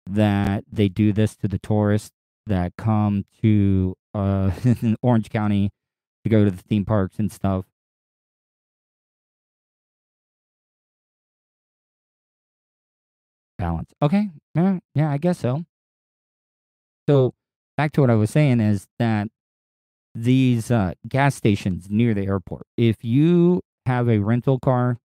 [0.07, 2.13] that they do this to the tourists
[2.47, 4.51] that come to uh,
[5.03, 5.71] Orange County
[6.25, 7.65] to go to the theme parks and stuff.
[13.59, 13.93] Balance.
[14.03, 14.31] Okay.
[14.55, 15.65] Yeah, yeah, I guess so.
[17.09, 17.35] So
[17.77, 19.29] back to what I was saying is that
[20.15, 24.99] these uh, gas stations near the airport, if you have a rental car,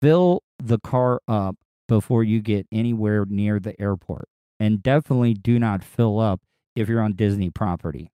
[0.00, 1.56] fill the car up
[1.88, 4.28] before you get anywhere near the airport.
[4.64, 6.40] And definitely do not fill up
[6.74, 8.10] if you're on Disney property.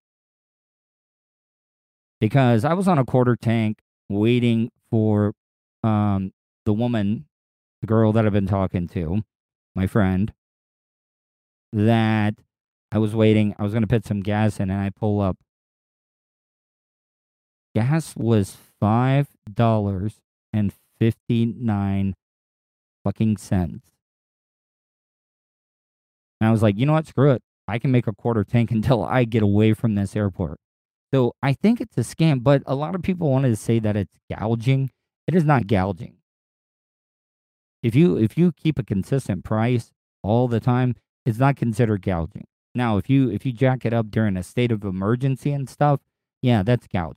[2.20, 5.32] Because I was on a quarter tank waiting for
[5.84, 6.32] um,
[6.66, 7.26] the woman,
[7.82, 9.22] the girl that I've been talking to,
[9.76, 10.32] my friend,
[11.72, 12.34] that
[12.90, 13.54] I was waiting.
[13.56, 15.36] I was going to put some gas in, and I pull up.
[17.76, 20.16] Gas was five dollars
[20.52, 22.16] and fifty nine
[23.04, 23.89] fucking cents.
[26.40, 27.06] And I was like, you know what?
[27.06, 27.42] Screw it.
[27.68, 30.58] I can make a quarter tank until I get away from this airport.
[31.12, 33.96] So I think it's a scam, but a lot of people wanted to say that
[33.96, 34.90] it's gouging.
[35.26, 36.14] It is not gouging.
[37.82, 39.90] If you if you keep a consistent price
[40.22, 42.44] all the time, it's not considered gouging.
[42.74, 46.00] Now, if you if you jack it up during a state of emergency and stuff,
[46.42, 47.16] yeah, that's gouging.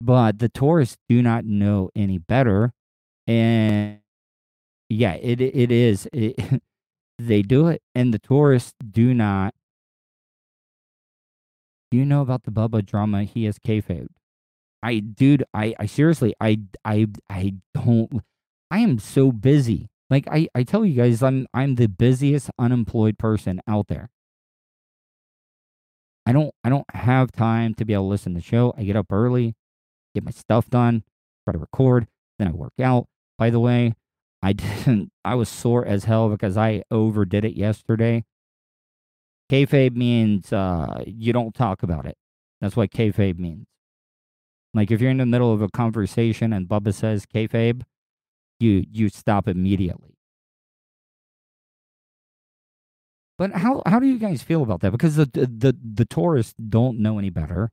[0.00, 2.72] But the tourists do not know any better,
[3.26, 4.00] and
[4.90, 6.08] yeah, it it is.
[6.12, 6.62] It,
[7.18, 9.54] they do it, and the tourists do not.
[11.90, 13.24] Do you know about the Bubba drama?
[13.24, 14.08] He has kayfabe.
[14.82, 18.22] I, dude, I, I seriously, I, I, I don't.
[18.70, 23.18] I am so busy like I, I tell you guys, I'm I'm the busiest unemployed
[23.18, 24.10] person out there.
[26.24, 28.72] I don't I don't have time to be able to listen to the show.
[28.76, 29.54] I get up early,
[30.14, 31.02] get my stuff done,
[31.44, 32.06] try to record,
[32.38, 33.08] then I work out.
[33.38, 33.94] By the way,
[34.42, 38.24] I didn't I was sore as hell because I overdid it yesterday.
[39.50, 42.16] Kayfabe means uh, you don't talk about it.
[42.60, 43.66] That's what kayfabe means.
[44.74, 47.82] Like if you're in the middle of a conversation and Bubba says kayfabe,
[48.60, 50.16] you you stop immediately.
[53.38, 54.92] But how how do you guys feel about that?
[54.92, 57.70] Because the the the tourists don't know any better.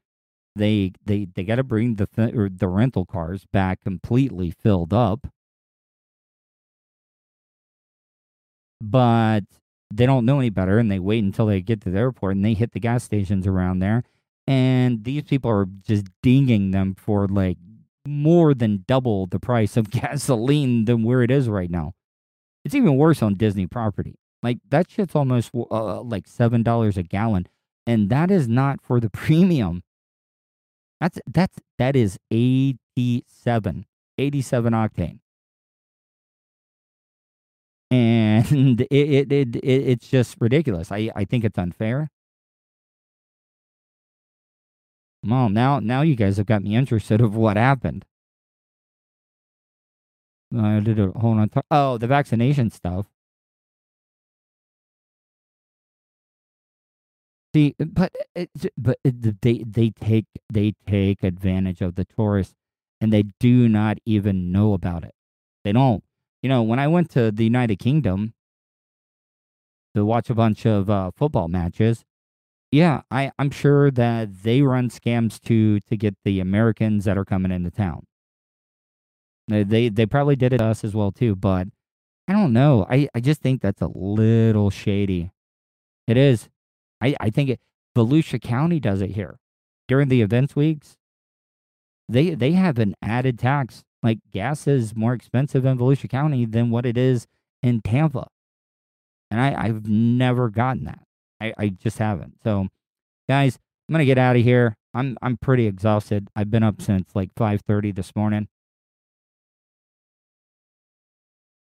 [0.56, 5.28] They they they got to bring the th- the rental cars back completely filled up.
[8.86, 9.42] But
[9.94, 12.44] they don't know any better and they wait until they get to the airport and
[12.44, 14.04] they hit the gas stations around there
[14.48, 17.58] and these people are just dinging them for like
[18.06, 21.94] more than double the price of gasoline than where it is right now.
[22.66, 24.16] It's even worse on Disney property.
[24.42, 27.48] Like that shit's almost uh, like seven dollars a gallon,
[27.88, 29.84] and that is not for the premium.
[31.00, 33.86] That's that's that is 87,
[34.18, 35.20] 87 octane,
[37.94, 40.92] and it it, it, it it's just ridiculous.
[40.92, 42.10] I I think it's unfair.
[45.24, 48.06] Mom, now now you guys have got me interested of what happened.
[50.58, 51.52] I did a hold on.
[51.72, 53.08] Oh, the vaccination stuff.
[57.56, 62.06] See, but uh, it, but uh, it, they they take they take advantage of the
[62.06, 62.56] tourists,
[63.02, 65.16] and they do not even know about it.
[65.66, 66.04] They don't.
[66.44, 68.34] You know, when I went to the United Kingdom
[69.96, 72.04] to watch a bunch of uh, football matches,
[72.70, 77.24] yeah, I, I'm sure that they run scams too to get the Americans that are
[77.24, 78.06] coming into town.
[79.48, 81.68] They, they they probably did it to us as well too, but
[82.28, 82.86] I don't know.
[82.90, 85.32] I, I just think that's a little shady.
[86.08, 86.50] It is.
[87.02, 87.60] I, I think it
[87.96, 89.40] Volusia County does it here.
[89.88, 90.98] During the events weeks,
[92.10, 93.84] they they have an added tax.
[94.04, 97.26] Like gas is more expensive in Volusia County than what it is
[97.64, 98.28] in Tampa.
[99.32, 101.00] And I, I've never gotten that.
[101.40, 102.36] I, I just haven't.
[102.44, 102.68] So
[103.28, 104.76] guys, I'm gonna get out of here.
[104.94, 106.28] I'm I'm pretty exhausted.
[106.36, 108.48] I've been up since like five thirty this morning.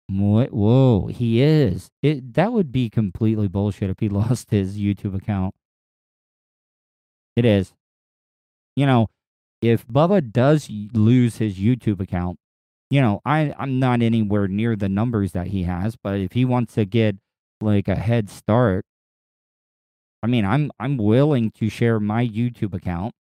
[0.08, 0.52] What?
[0.54, 1.90] Whoa, he is.
[2.02, 5.54] It that would be completely bullshit if he lost his YouTube account.
[7.36, 7.74] It is.
[8.76, 9.08] You know,
[9.62, 12.38] if Bubba does lose his YouTube account,
[12.90, 16.46] you know, I I'm not anywhere near the numbers that he has, but if he
[16.46, 17.18] wants to get
[17.62, 18.86] like a head start,
[20.24, 23.14] I mean, I'm I'm willing to share my YouTube account.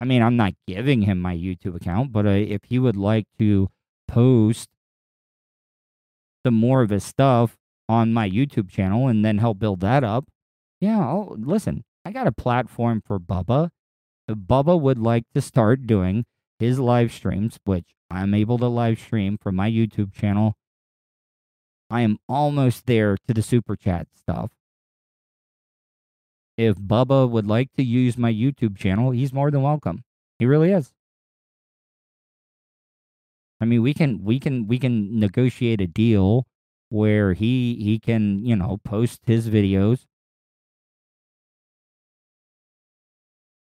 [0.00, 3.26] I mean, I'm not giving him my YouTube account, but uh, if he would like
[3.38, 3.68] to
[4.08, 4.68] post
[6.44, 7.56] some more of his stuff
[7.88, 10.26] on my YouTube channel and then help build that up,
[10.80, 13.70] yeah, I'll, listen, I got a platform for Bubba.
[14.34, 16.24] Bubba would like to start doing
[16.58, 20.54] his live streams, which I'm able to live stream from my YouTube channel.
[21.90, 24.52] I am almost there to the super chat stuff.
[26.56, 30.04] If Bubba would like to use my YouTube channel, he's more than welcome.
[30.38, 30.92] He really is.
[33.60, 36.46] I mean, we can we can we can negotiate a deal
[36.88, 40.06] where he he can, you know, post his videos.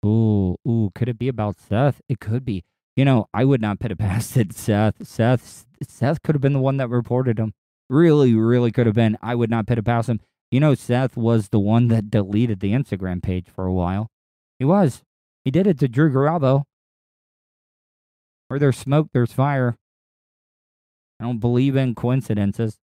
[0.06, 2.00] Ooh, ooh, could it be about Seth?
[2.08, 2.64] It could be.
[2.94, 5.06] You know, I would not put it past it, Seth.
[5.06, 7.52] Seth Seth could have been the one that reported him.
[7.90, 9.18] Really, really could have been.
[9.20, 10.20] I would not put it past him.
[10.50, 14.08] You know, Seth was the one that deleted the Instagram page for a while.
[14.58, 15.02] He was.
[15.44, 16.64] He did it to Drew Garabo.
[18.48, 19.76] Where there's smoke, there's fire.
[21.20, 22.78] I don't believe in coincidences.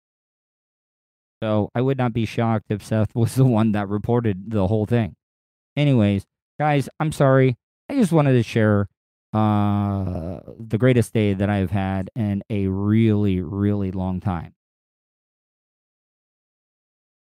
[1.42, 4.86] So I would not be shocked if Seth was the one that reported the whole
[4.86, 5.16] thing.
[5.76, 6.26] Anyways,
[6.60, 7.58] guys, I'm sorry.
[7.89, 8.88] I just wanted to share
[9.34, 14.54] uh, the greatest day that I've had in a really, really long time.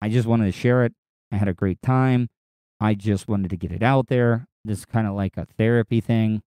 [0.01, 0.93] I just wanted to share it.
[1.31, 2.29] I had a great time.
[2.79, 4.47] I just wanted to get it out there.
[4.65, 6.41] This is kind of like a therapy thing.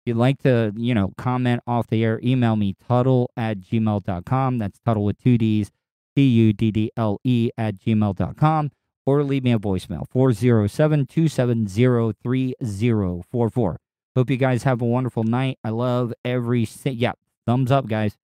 [0.00, 4.58] If you'd like to, you know, comment off the air, email me Tuddle at gmail.com.
[4.58, 5.70] That's Tuddle with two D's,
[6.16, 8.70] T U D D L E at gmail.com.
[9.08, 13.78] Or leave me a voicemail, 407 270 3044.
[14.14, 15.58] Hope you guys have a wonderful night.
[15.64, 17.12] I love every, si- yeah,
[17.46, 18.18] thumbs up, guys.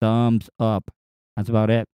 [0.00, 0.88] Thumbs up.
[1.36, 1.88] That's about it.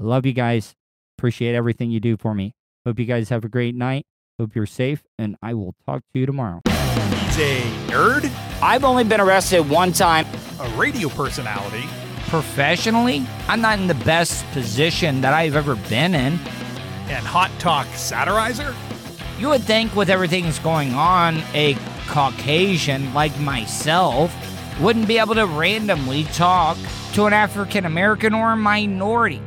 [0.00, 0.74] Love you guys.
[1.18, 2.52] Appreciate everything you do for me.
[2.84, 4.06] Hope you guys have a great night.
[4.40, 6.62] Hope you're safe, and I will talk to you tomorrow.
[6.66, 8.28] He's a nerd,
[8.60, 10.26] I've only been arrested one time.
[10.58, 11.84] a radio personality,
[12.28, 16.40] Professionally, I'm not in the best position that I've ever been in.
[17.08, 18.74] And hot talk satirizer.
[19.38, 21.76] You would think, with everything that's going on, a
[22.08, 24.34] Caucasian like myself
[24.80, 26.76] wouldn't be able to randomly talk
[27.12, 29.42] to an African American or a minority.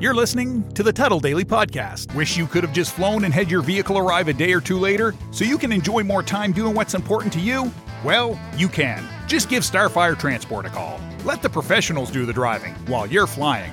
[0.00, 2.14] You're listening to the Tuddle Daily Podcast.
[2.14, 4.78] Wish you could have just flown and had your vehicle arrive a day or two
[4.78, 7.72] later so you can enjoy more time doing what's important to you?
[8.04, 9.04] Well, you can.
[9.26, 11.00] Just give Starfire Transport a call.
[11.24, 13.72] Let the professionals do the driving while you're flying.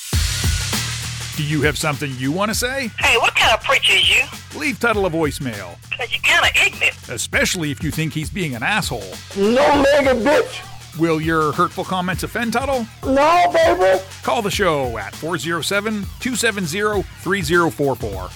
[1.41, 2.91] Do you have something you want to say?
[2.99, 4.59] Hey, what kind of preacher is you?
[4.59, 7.09] Leave Tuddle a voicemail, Cause you're kind of ignorant.
[7.09, 8.99] especially if you think he's being an asshole.
[9.35, 10.99] No nigga, bitch.
[10.99, 12.85] Will your hurtful comments offend Tuddle?
[13.03, 14.03] No, baby.
[14.21, 18.29] Call the show at 407 270 3044.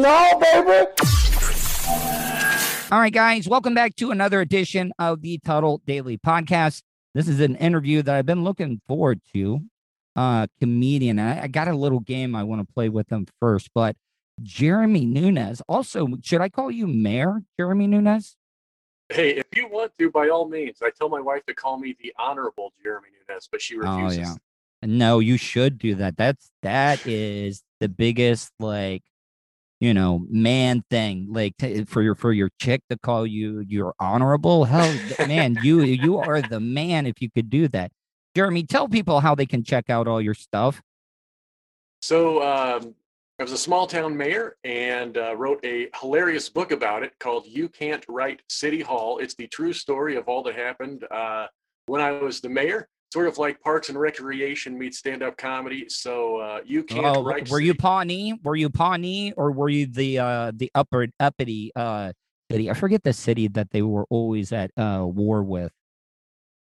[0.00, 0.86] No, baby.
[2.92, 6.82] All right, guys, welcome back to another edition of the Tuddle Daily Podcast.
[7.12, 9.62] This is an interview that I've been looking forward to.
[10.14, 11.18] Uh, comedian.
[11.18, 13.96] I, I got a little game I want to play with them first, but
[14.42, 15.62] Jeremy Nunes.
[15.68, 18.36] Also, should I call you Mayor Jeremy Nunes?
[19.08, 21.96] Hey, if you want to, by all means, I tell my wife to call me
[22.00, 23.98] the Honorable Jeremy Nunes, but she refuses.
[23.98, 24.40] Oh refuses.
[24.82, 24.88] yeah.
[24.88, 26.16] No, you should do that.
[26.16, 29.02] That's that is the biggest like
[29.80, 33.92] you know man thing like to, for your for your chick to call you your
[33.98, 34.94] honorable hell
[35.26, 37.90] man you you are the man if you could do that
[38.34, 40.80] jeremy tell people how they can check out all your stuff
[42.00, 42.94] So um,
[43.38, 47.46] I was a small town mayor and uh, wrote a hilarious book about it called
[47.46, 51.46] "You Can't Write City Hall." It's the true story of all that happened uh,
[51.86, 52.88] when I was the mayor.
[53.12, 55.86] Sort of like Parks and Recreation meets stand-up comedy.
[55.88, 57.48] So uh, you can't oh write.
[57.50, 62.12] were you pawnee were you pawnee or were you the uh the upper uppity uh
[62.50, 65.72] city i forget the city that they were always at uh war with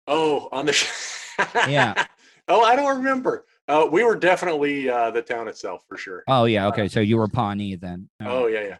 [0.06, 0.72] Oh, on the.
[1.68, 2.06] Yeah.
[2.48, 3.44] oh, I don't remember.
[3.68, 6.24] Uh, we were definitely uh, the town itself for sure.
[6.26, 8.76] oh yeah okay so you were pawnee then Oh yeah, yeah.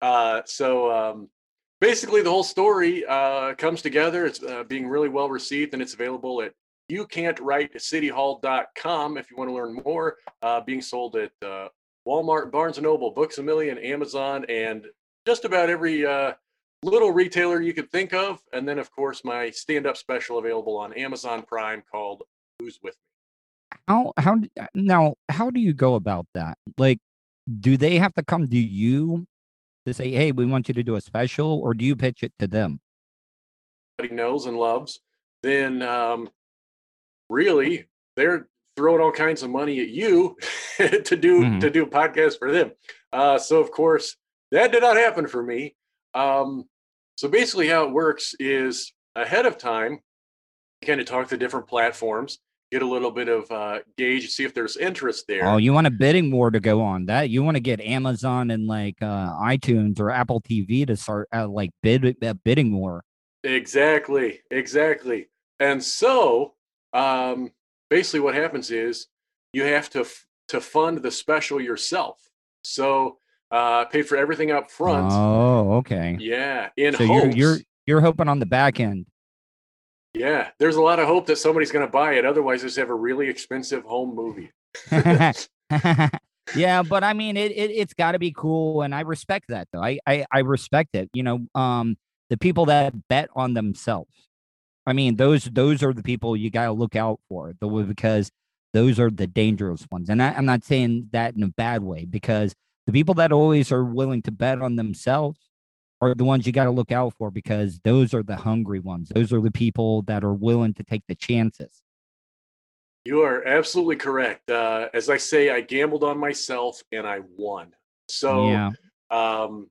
[0.00, 1.28] Uh, so um,
[1.80, 4.26] basically, the whole story uh, comes together.
[4.26, 6.52] It's uh, being really well received, and it's available at
[6.88, 10.16] you can't write cityhall.com if you want to learn more.
[10.40, 11.68] Uh, being sold at uh,
[12.06, 14.86] Walmart, Barnes and Noble, Books a Million, Amazon, and
[15.26, 16.32] just about every uh,
[16.82, 18.40] little retailer you could think of.
[18.52, 22.22] And then, of course, my stand-up special available on Amazon Prime called
[22.58, 23.00] "Who's with Me."
[23.86, 24.36] how how
[24.74, 26.98] now how do you go about that like
[27.60, 29.26] do they have to come to you
[29.84, 32.32] to say hey we want you to do a special or do you pitch it
[32.38, 32.80] to them
[33.98, 35.00] everybody knows and loves,
[35.42, 36.30] then um,
[37.28, 40.36] really they're throwing all kinds of money at you
[40.78, 41.60] to do Mhm.
[41.60, 42.72] to do a podcast for them.
[43.12, 44.16] Uh, so of course
[44.50, 45.76] that did not happen for me.
[46.14, 46.64] Um,
[47.16, 50.00] so basically, how it works is ahead of time,
[50.84, 52.38] kind of talk to different platforms,
[52.70, 55.46] get a little bit of uh, gauge, see if there's interest there.
[55.46, 58.50] oh you want a bidding war to go on that you want to get amazon
[58.50, 63.02] and like uh itunes or apple tv to start uh, like bid uh, bidding war
[63.44, 65.28] Exactly, exactly.
[65.60, 66.54] And so,
[66.92, 67.52] um,
[67.88, 69.06] basically, what happens is
[69.52, 72.18] you have to f- to fund the special yourself.
[72.62, 73.18] So,
[73.50, 75.10] uh, pay for everything up front.
[75.12, 79.06] oh okay yeah, in so you're you're you're hoping on the back end
[80.14, 82.24] yeah, there's a lot of hope that somebody's going to buy it.
[82.24, 84.50] Otherwise, just have a really expensive home movie.
[86.56, 89.68] yeah, but I mean, it, it it's got to be cool, and I respect that
[89.72, 89.82] though.
[89.82, 91.10] I, I I respect it.
[91.12, 91.96] You know, um,
[92.30, 94.12] the people that bet on themselves.
[94.86, 98.30] I mean, those those are the people you got to look out for, the because
[98.72, 100.08] those are the dangerous ones.
[100.08, 102.54] And I, I'm not saying that in a bad way, because
[102.88, 105.38] the people that always are willing to bet on themselves
[106.00, 109.10] are the ones you got to look out for, because those are the hungry ones.
[109.14, 111.82] Those are the people that are willing to take the chances.
[113.04, 114.50] You are absolutely correct.
[114.50, 117.74] Uh, as I say, I gambled on myself and I won.
[118.08, 118.70] So, yeah.
[119.10, 119.68] um,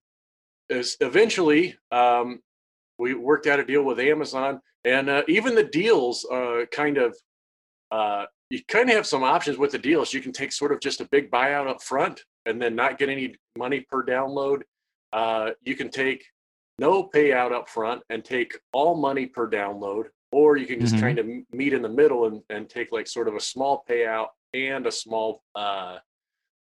[0.70, 2.40] eventually um,
[3.00, 7.18] we worked out a deal with Amazon, and uh, even the deals uh, kind of
[7.90, 10.14] uh, you kind of have some options with the deals.
[10.14, 13.10] You can take sort of just a big buyout up front and then not get
[13.10, 14.62] any money per download.
[15.14, 16.26] Uh, you can take
[16.80, 21.02] no payout up front and take all money per download, or you can just Mhm.
[21.02, 24.30] kind of meet in the middle and, and take like sort of a small payout
[24.54, 26.00] and a small uh,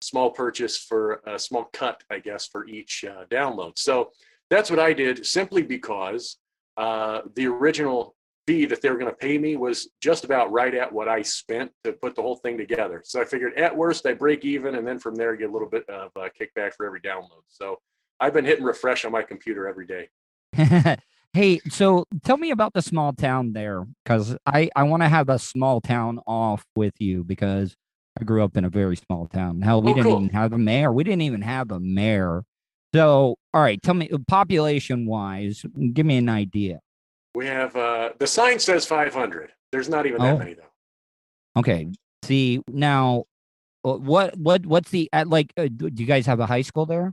[0.00, 3.78] small purchase for a small cut, I guess, for each uh, download.
[3.78, 4.10] So
[4.50, 6.36] that's what I did simply because
[6.76, 8.14] uh, the original
[8.46, 11.22] fee that they were going to pay me was just about right at what I
[11.22, 13.02] spent to put the whole thing together.
[13.04, 15.68] So I figured at worst I break even, and then from there get a little
[15.68, 17.42] bit of uh, kickback for every download.
[17.48, 17.78] So
[18.20, 20.08] I've been hitting refresh on my computer every day.
[21.32, 25.28] hey, so tell me about the small town there, because I I want to have
[25.28, 27.74] a small town off with you because
[28.20, 29.62] I grew up in a very small town.
[29.62, 30.22] Hell, we Oh, didn't cool.
[30.22, 30.92] even have a mayor.
[30.92, 32.44] We didn't even have a mayor.
[32.94, 36.78] So, all right, tell me population wise, give me an idea.
[37.34, 39.50] We have uh, the sign says 500.
[39.72, 40.24] There's not even Oh.
[40.24, 40.62] that many though.
[41.56, 41.88] Okay,
[42.24, 43.24] see now,
[43.84, 45.52] uh, what what what's the at like?
[45.56, 47.12] Uh, do you guys have a high school there?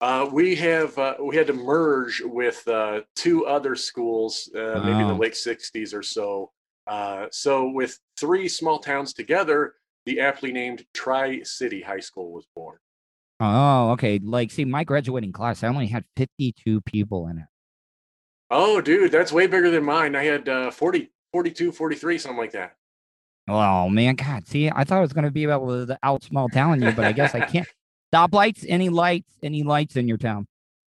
[0.00, 5.00] Uh, we have uh, we had to merge with uh, two other schools, uh, maybe
[5.00, 5.20] in the Wow.
[5.20, 6.52] late '60s or so.
[6.86, 9.74] Uh, so with three small towns together,
[10.06, 12.78] the aptly named Tri City High School was born.
[13.40, 14.18] Oh, okay.
[14.22, 17.46] Like, see, my graduating class, I only had fifty-two people in it.
[18.50, 20.16] Oh, dude, that's way bigger than mine.
[20.16, 22.76] I had uh, 40, 42, 43, something like that.
[23.50, 26.82] Oh man, God, see, I thought I was gonna be able to out small town
[26.82, 27.66] you, but I guess I can't.
[28.14, 28.64] Stoplights?
[28.68, 29.32] Any lights?
[29.42, 30.46] Any lights in your town?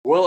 [0.04, 0.26] Well,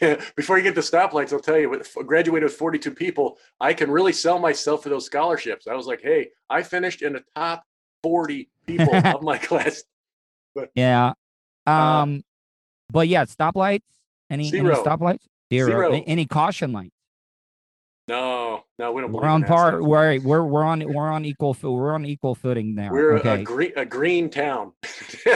[0.00, 3.74] uh, before you get to stoplights, I'll tell you, with graduated with 42 people, I
[3.74, 5.66] can really sell myself for those scholarships.
[5.66, 7.64] I was like, hey, I finished in the top
[8.02, 9.82] 40 people of my class.
[10.74, 11.12] Yeah.
[11.66, 12.22] Uh, Um,
[12.92, 13.82] but yeah, stoplights.
[14.30, 15.26] Any, any stoplights?
[15.52, 15.68] Zero.
[15.68, 16.04] Zero.
[16.06, 16.90] Any caution lights?
[18.08, 19.12] No, no, we don't.
[19.12, 19.82] We're on par.
[19.82, 22.92] We're we're we're on we're on equal we're on equal footing there.
[22.92, 23.40] We're a- okay.
[23.40, 24.72] a green a green town.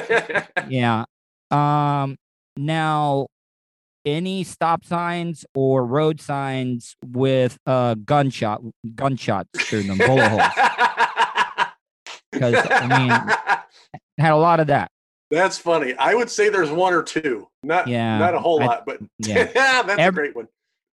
[0.69, 1.05] yeah.
[1.51, 2.17] Um.
[2.57, 3.27] Now,
[4.05, 8.63] any stop signs or road signs with uh gunshot
[8.95, 10.43] gunshots through them, bullet holes.
[12.33, 13.11] Because I mean,
[14.19, 14.93] had a lot of that.
[15.31, 15.95] That's funny.
[15.95, 17.49] I would say there's one or two.
[17.63, 19.45] Not Yeah, not a whole I- lot, but yeah.
[19.83, 20.49] that's a great one.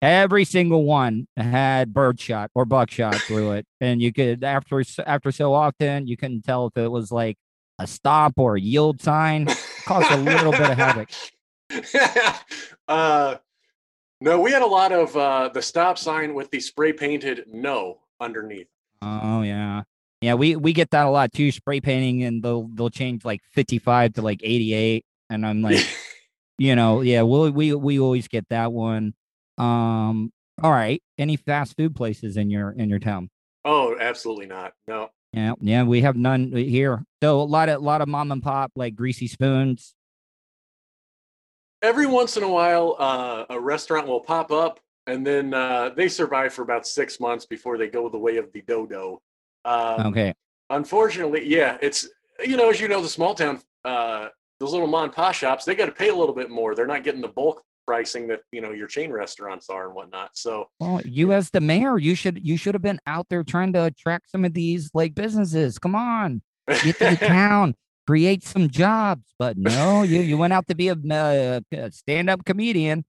[0.00, 5.54] Every single one had birdshot or buckshot through it, and you could after after so
[5.54, 7.36] often you couldn't tell if it was like
[7.78, 9.46] a stop or a yield sign.
[9.86, 11.10] Caused a little bit of havoc.
[12.88, 13.36] uh,
[14.20, 17.98] no, we had a lot of uh, the stop sign with the spray painted no
[18.20, 18.68] underneath.
[19.02, 19.82] Oh yeah.
[20.22, 21.50] Yeah, we we get that a lot too.
[21.50, 25.84] Spray painting and they'll they'll change like 55 to like 88 and I'm like,
[26.58, 29.14] you know, yeah, we we we always get that one.
[29.58, 31.02] Um all right.
[31.18, 33.28] Any fast food places in your in your town?
[33.64, 34.72] oh, absolutely not.
[34.86, 35.10] No.
[35.32, 37.04] Yeah, yeah, we have none here.
[37.22, 39.94] So a lot of a lot of mom and pop like greasy spoons.
[41.80, 46.08] Every once in a while, uh, a restaurant will pop up, and then uh, they
[46.08, 49.20] survive for about six months before they go the way of the dodo.
[49.64, 50.34] Um, Okay.
[50.70, 52.08] Unfortunately, yeah, it's
[52.44, 55.64] you know as you know the small town, uh, those little mom and pop shops,
[55.64, 56.74] they got to pay a little bit more.
[56.74, 60.30] They're not getting the bulk pricing that you know your chain restaurants are and whatnot.
[60.34, 63.72] So Well, you as the mayor, you should you should have been out there trying
[63.74, 65.78] to attract some of these like businesses.
[65.78, 66.42] Come on.
[66.68, 67.74] get to the town,
[68.06, 69.34] create some jobs.
[69.38, 73.04] But no, you you went out to be a, uh, a stand-up comedian.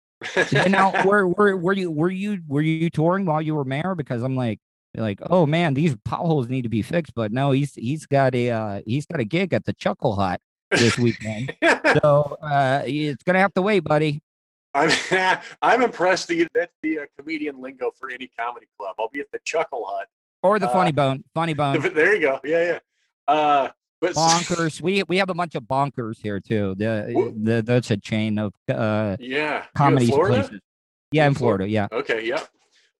[0.53, 3.95] And now, were were were you were you were you touring while you were mayor?
[3.95, 4.59] Because I'm like
[4.95, 7.13] like, oh man, these potholes need to be fixed.
[7.15, 10.39] But no, he's he's got a uh, he's got a gig at the Chuckle Hut
[10.71, 11.55] this weekend.
[12.01, 14.21] so uh, it's gonna have to wait, buddy.
[14.73, 14.91] I'm
[15.61, 18.95] I'm impressed that you, that's the uh, comedian lingo for any comedy club.
[18.99, 20.07] I'll be at the Chuckle Hut.
[20.41, 21.81] Or the Uh, Funny Bone, Funny Bone.
[21.93, 22.39] There you go.
[22.43, 22.79] Yeah, yeah.
[23.33, 23.69] Uh,
[24.01, 24.81] but Bonkers.
[24.81, 26.75] We we have a bunch of bonkers here too.
[26.77, 30.59] The, the that's a chain of uh Yeah, comedy places.
[31.13, 31.69] Yeah, in Florida.
[31.69, 31.87] Yeah.
[31.91, 32.43] Okay, yeah.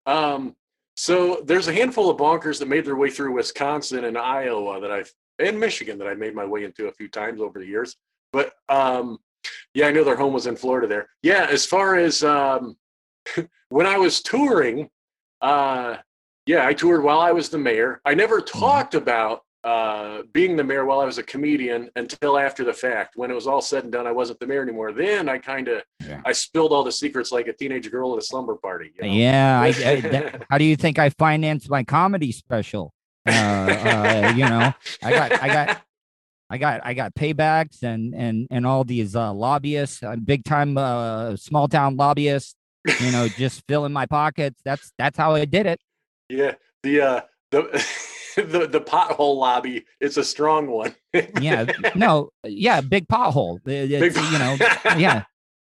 [0.06, 0.56] Um,
[0.96, 4.92] so there's a handful of bonkers that made their way through Wisconsin and Iowa that
[4.92, 7.96] I've and Michigan that I made my way into a few times over the years.
[8.32, 9.18] But um,
[9.74, 11.10] yeah, I know their home was in Florida there.
[11.22, 12.78] Yeah, as far as um,
[13.70, 14.90] when I was touring,
[15.42, 15.98] uh,
[16.46, 18.02] yeah, I toured while I was the mayor.
[18.06, 22.64] I never talked about uh, being the mayor while I was a comedian until after
[22.64, 23.16] the fact.
[23.16, 24.92] When it was all said and done, I wasn't the mayor anymore.
[24.92, 25.84] Then I kind of
[26.26, 28.92] I spilled all the secrets like a teenage girl at a slumber party.
[29.00, 29.14] you know?
[29.14, 29.62] Yeah.
[29.62, 32.94] I, I, that- how do you think I financed my comedy special?
[33.26, 35.82] Uh, uh, you know, I got, I got,
[36.50, 40.78] I got, I got paybacks and and and all these uh, lobbyists, uh, big time
[40.78, 42.56] uh, small town lobbyists.
[43.00, 44.60] You know, just filling my pockets.
[44.66, 45.80] That's that's how I did it.
[46.28, 47.62] Yeah, the uh, the
[48.36, 49.86] the the pothole lobby.
[50.00, 50.96] It's a strong one.
[51.40, 51.66] Yeah.
[51.96, 52.30] No.
[52.44, 52.82] Yeah.
[52.82, 53.64] Big pothole.
[53.64, 54.58] Big you know.
[54.98, 55.24] Yeah.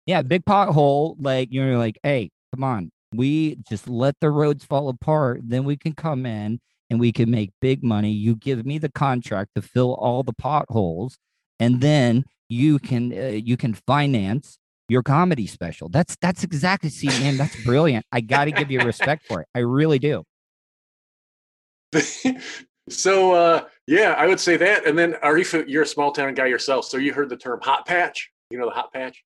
[0.05, 0.21] Yeah.
[0.21, 1.15] Big pothole.
[1.19, 2.91] Like you're like, hey, come on.
[3.13, 5.41] We just let the roads fall apart.
[5.43, 8.11] Then we can come in and we can make big money.
[8.11, 11.17] You give me the contract to fill all the potholes,
[11.59, 14.57] and then you can uh, you can finance
[14.89, 15.89] your comedy special.
[15.89, 16.89] That's that's exactly.
[16.89, 18.05] See, man, that's brilliant.
[18.11, 19.47] I got to give you respect for it.
[19.53, 20.23] I really do.
[22.89, 24.85] so uh, yeah, I would say that.
[24.85, 26.85] And then, are you fa- you're a small town guy yourself?
[26.85, 28.29] So you heard the term hot patch?
[28.49, 29.23] You know the hot patch?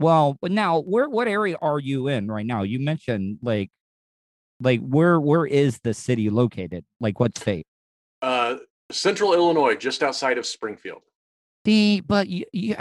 [0.00, 2.62] Well, but now where what area are you in right now?
[2.62, 3.70] You mentioned like
[4.60, 6.84] like where where is the city located?
[7.00, 7.66] Like what state?
[8.22, 8.56] Uh,
[8.90, 11.02] Central Illinois, just outside of Springfield.
[11.64, 12.76] The but you, you,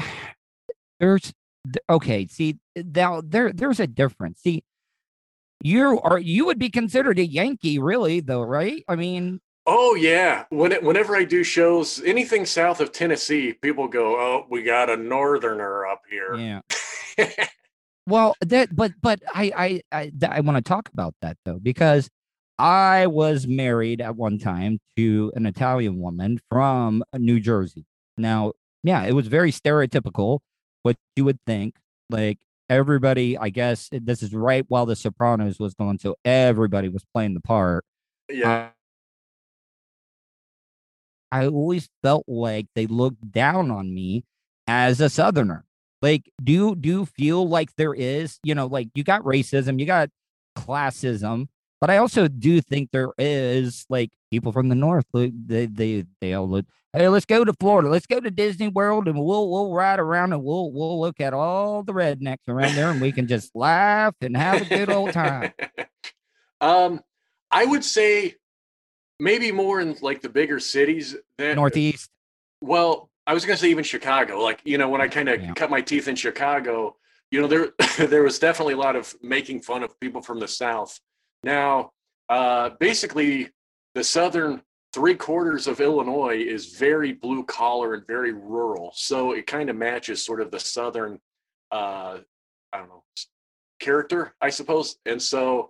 [1.00, 1.34] there's
[1.90, 2.28] okay.
[2.28, 4.42] See now there there's a difference.
[4.42, 4.64] See,
[5.64, 8.84] you are you would be considered a Yankee, really, though, right?
[8.88, 10.44] I mean, Oh yeah.
[10.50, 14.90] When it, whenever I do shows, anything south of Tennessee, people go, "Oh, we got
[14.90, 16.62] a northerner up here." yeah.
[18.08, 22.10] well, that but but I I I, I want to talk about that though because
[22.60, 27.86] I was married at one time to an Italian woman from uh, New Jersey.
[28.18, 28.54] Now,
[28.84, 30.40] yeah, it was very stereotypical
[30.84, 31.76] what you would think.
[32.10, 32.40] Like
[32.78, 37.34] everybody, I guess this is right while The Sopranos was going, so everybody was playing
[37.34, 37.86] the part.
[38.30, 38.70] Yeah.
[41.32, 44.24] I always felt like they looked down on me
[44.68, 45.66] as a Southerner.
[46.02, 49.80] Like, do you do you feel like there is, you know, like you got racism,
[49.80, 50.10] you got
[50.58, 51.48] classism,
[51.84, 55.06] But I also do think there is like people from the north.
[55.14, 56.66] They they they all look.
[56.94, 57.90] Hey, let's go to Florida.
[57.90, 61.34] Let's go to Disney World, and we'll we'll ride around and we'll we'll look at
[61.34, 65.12] all the rednecks around there, and we can just laugh and have a good old
[65.12, 65.52] time.
[66.62, 67.02] um,
[67.52, 68.36] I would say
[69.20, 72.10] maybe more in like the bigger cities than Northeast.
[72.62, 74.40] Well, I was gonna say even Chicago.
[74.40, 75.54] Like you know, when I kind of Yeah.
[75.54, 76.96] cut my teeth in Chicago,
[77.30, 77.74] you know, there
[78.08, 80.98] there was definitely a lot of making fun of people from the South.
[81.44, 81.92] Now,
[82.30, 83.50] uh, basically,
[83.96, 84.62] the southern
[84.94, 89.76] three quarters of Illinois is very blue collar and very rural, so it kind of
[89.76, 91.20] matches sort of the southern,
[91.72, 92.20] uh,
[92.72, 93.04] I don't know,
[93.80, 94.98] character, I suppose.
[95.06, 95.70] And so,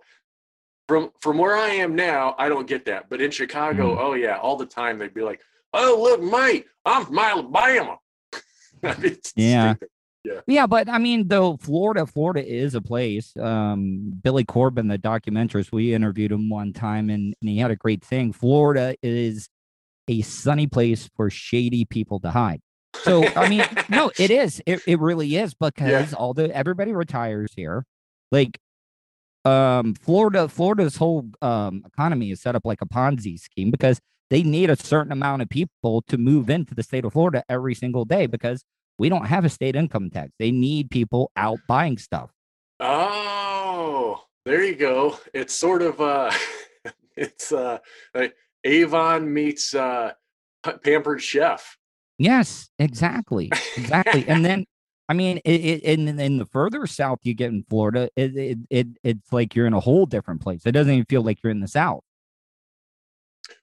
[0.88, 3.08] from from where I am now, I don't get that.
[3.08, 5.40] But in Chicago, oh yeah, all the time they'd be like,
[5.72, 7.98] "Oh look, mate, I'm from Alabama."
[8.82, 9.72] I mean, Yeah.
[9.72, 9.88] stupid.
[10.24, 13.36] Yeah, yeah, but I mean, though Florida, Florida is a place.
[13.36, 17.76] Um, Billy Corben, the documentarist, we interviewed him one time, and, and he had a
[17.76, 18.32] great thing.
[18.32, 19.48] Florida is
[20.08, 22.60] a sunny place for shady people to hide.
[23.02, 24.62] So I mean, no, it is.
[24.66, 27.84] It, it really is because all the everybody retires here.
[28.30, 28.58] Like,
[29.44, 34.00] um, Florida, Florida's whole um economy is set up like a Ponzi scheme because
[34.30, 37.74] they need a certain amount of people to move into the state of Florida every
[37.74, 38.64] single day because
[38.98, 40.32] we don't have a state income tax.
[40.38, 42.30] They need people out buying stuff.
[42.80, 45.18] Oh, there you go.
[45.32, 46.30] It's sort of uh,
[47.16, 47.78] it's uh,
[48.14, 48.34] like
[48.64, 50.12] Avon meets uh,
[50.82, 51.76] Pampered Chef.
[52.18, 54.26] Yes, exactly, exactly.
[54.28, 54.66] and then,
[55.08, 58.58] I mean, it, it, in in the further south you get in Florida, it, it
[58.70, 60.62] it it's like you're in a whole different place.
[60.64, 62.02] It doesn't even feel like you're in the south.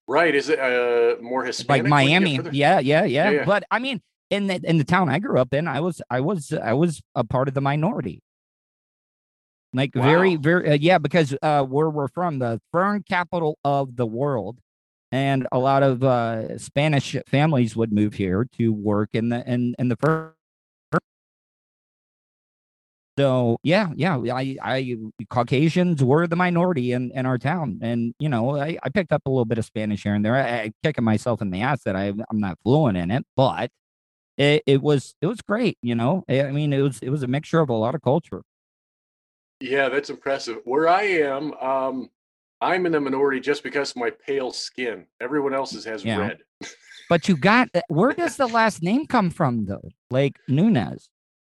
[0.07, 0.36] Right?
[0.36, 1.86] Is it uh, more Hispanic?
[1.86, 2.49] like when you get Miami.
[2.51, 3.45] Yeah, yeah, yeah, Yeah, yeah.
[3.45, 4.01] But I mean,
[4.32, 7.01] in the in the town I grew up in, I was I was I was
[7.13, 8.23] a part of the minority.
[9.73, 14.05] Like very very uh, yeah, because uh, where we're from, the fern capital of the
[14.05, 14.57] world,
[15.11, 19.75] and a lot of uh, Spanish families would move here to work in the in
[19.77, 20.32] in the fern.
[23.19, 24.97] So yeah, yeah, I, I
[25.29, 29.21] Caucasians were the minority in, in our town, and you know, I, I picked up
[29.25, 30.36] a little bit of Spanish here and there.
[30.36, 33.69] I, I kicking myself in the ass that I I'm not fluent in it, but
[34.42, 35.78] it, it was it was great.
[35.82, 38.42] You know, I mean, it was it was a mixture of a lot of culture.
[39.60, 40.58] Yeah, that's impressive.
[40.64, 42.10] Where I am, um,
[42.60, 45.06] I'm in the minority just because of my pale skin.
[45.20, 46.20] Everyone else's has Yeah.
[46.20, 46.39] red.
[47.08, 49.89] But you got where does the last name come from though?
[50.10, 51.10] Like Nunes,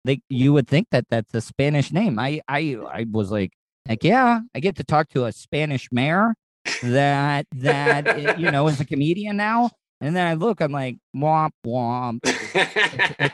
[0.04, 2.20] like you would think that that's a Spanish name.
[2.20, 3.54] I I I was like
[3.88, 6.36] like yeah, I get to talk to a Spanish mayor
[6.84, 9.72] that that uh, you know is a comedian now.
[10.06, 12.20] And then I look, I'm like womp womp.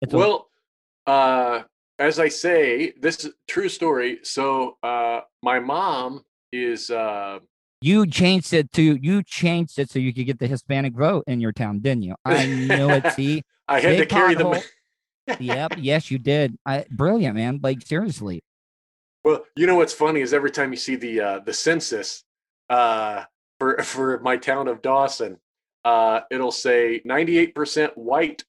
[0.00, 0.48] it's a- well,
[1.06, 1.64] uh,
[1.98, 4.20] as I say, this is true story.
[4.22, 7.40] So uh, my mom is uh,
[7.82, 11.42] You changed it to you changed it so you could get the Hispanic vote in
[11.42, 12.14] your town, didn't you?
[12.24, 13.12] I know it.
[13.16, 14.46] See, I had to carry them.
[14.46, 14.64] pothole.
[15.40, 16.56] yep, yes, you did.
[16.64, 17.60] I, brilliant, man.
[17.62, 18.42] Like seriously.
[19.24, 22.24] Well, you know what's funny is every time you see the uh, the census
[22.70, 23.24] uh,
[23.60, 25.38] for for my town of Dawson,
[25.84, 28.42] uh, it'll say 98% white,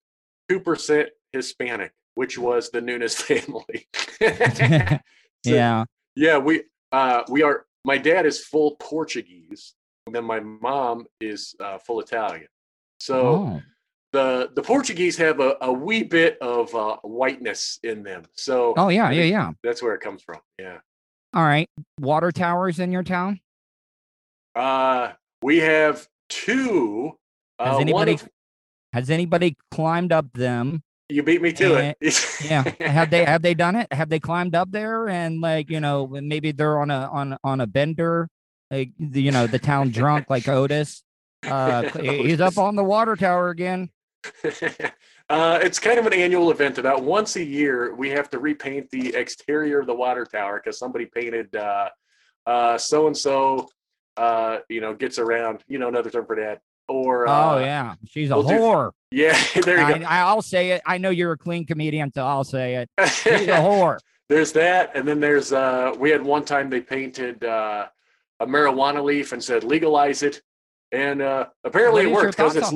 [0.49, 3.87] two percent Hispanic, which was the Nunes family.
[5.45, 5.85] So, yeah.
[6.15, 7.67] yeah, we uh, we are.
[7.83, 9.75] My dad is full Portuguese,
[10.07, 12.47] and then my mom is uh, full Italian.
[12.99, 13.61] So Oh.
[14.11, 18.23] the the Portuguese have a, a wee bit of uh, whiteness in them.
[18.33, 19.51] So Oh yeah, yeah, yeah.
[19.63, 20.39] that's where it comes from.
[20.57, 20.79] Yeah.
[21.35, 21.69] All right.
[21.99, 23.39] Water towers in your town?
[24.55, 25.11] Uh,
[25.43, 27.19] we have two.
[27.59, 28.29] Has Uh, anybody of,
[28.93, 30.83] has anybody climbed up them?
[31.07, 32.45] you beat me to Eh, it.
[32.49, 32.63] Yeah.
[32.79, 33.91] have they have they done it?
[33.93, 37.61] Have they climbed up there and like, you know, maybe they're on a on on
[37.61, 38.27] a bender,
[38.71, 41.03] like the- you know, the town drunk like Otis.
[41.47, 43.89] Uh he's up on the water tower again.
[45.29, 46.79] uh, it's kind of an annual event.
[46.79, 50.79] About once a year, we have to repaint the exterior of the water tower because
[50.79, 51.89] somebody painted uh,
[52.47, 53.69] uh, so and so.
[54.17, 55.61] Uh, you know, gets around.
[55.67, 56.61] You know, another term for that.
[56.87, 57.95] Or uh, oh yeah.
[58.07, 58.91] She's a we'll do- whore.
[59.11, 59.37] yeah.
[59.63, 60.05] There you I, go.
[60.05, 60.81] I, I'll say it.
[60.85, 62.89] I know you're a clean comedian, so I'll say it.
[63.09, 63.97] She's a whore.
[64.29, 67.87] there's that, and then there's uh, we had one time they painted uh,
[68.39, 70.41] a marijuana leaf and said legalize it,
[70.91, 72.71] and uh, apparently it worked because it's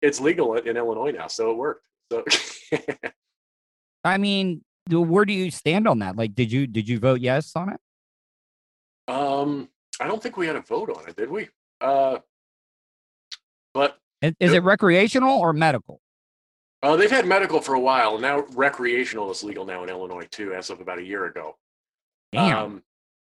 [0.00, 1.84] it's legal in Illinois now, so it worked.
[2.10, 2.24] So
[4.04, 6.16] I mean, where do you stand on that?
[6.16, 7.80] Like, did you did you vote yes on it?
[9.08, 9.68] um,
[10.00, 11.48] I don't think we had a vote on it, did we?
[11.80, 12.18] Uh,
[13.74, 16.00] but Is, is it recreational or medical?
[16.82, 20.52] uh, they've had medical for a while, now recreational is legal now in Illinois too,
[20.54, 21.56] as of about a year ago.
[22.32, 22.58] Damn.
[22.58, 22.82] Um,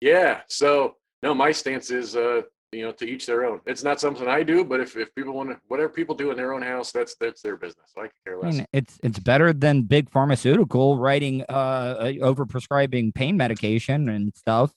[0.01, 0.41] yeah.
[0.49, 3.61] So no, my stance is, uh, you know, to each their own.
[3.66, 6.37] It's not something I do, but if, if people want to, whatever people do in
[6.37, 7.93] their own house, that's that's their business.
[7.97, 8.55] I care I less.
[8.57, 14.72] mean, it's it's better than big pharmaceutical writing uh over prescribing pain medication and stuff.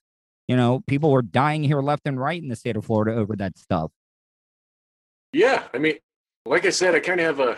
[0.48, 3.36] You know, people were dying here left and right in the state of Florida over
[3.36, 3.92] that stuff.
[5.32, 5.96] Yeah, I mean,
[6.46, 7.58] like I said, I kind of have a.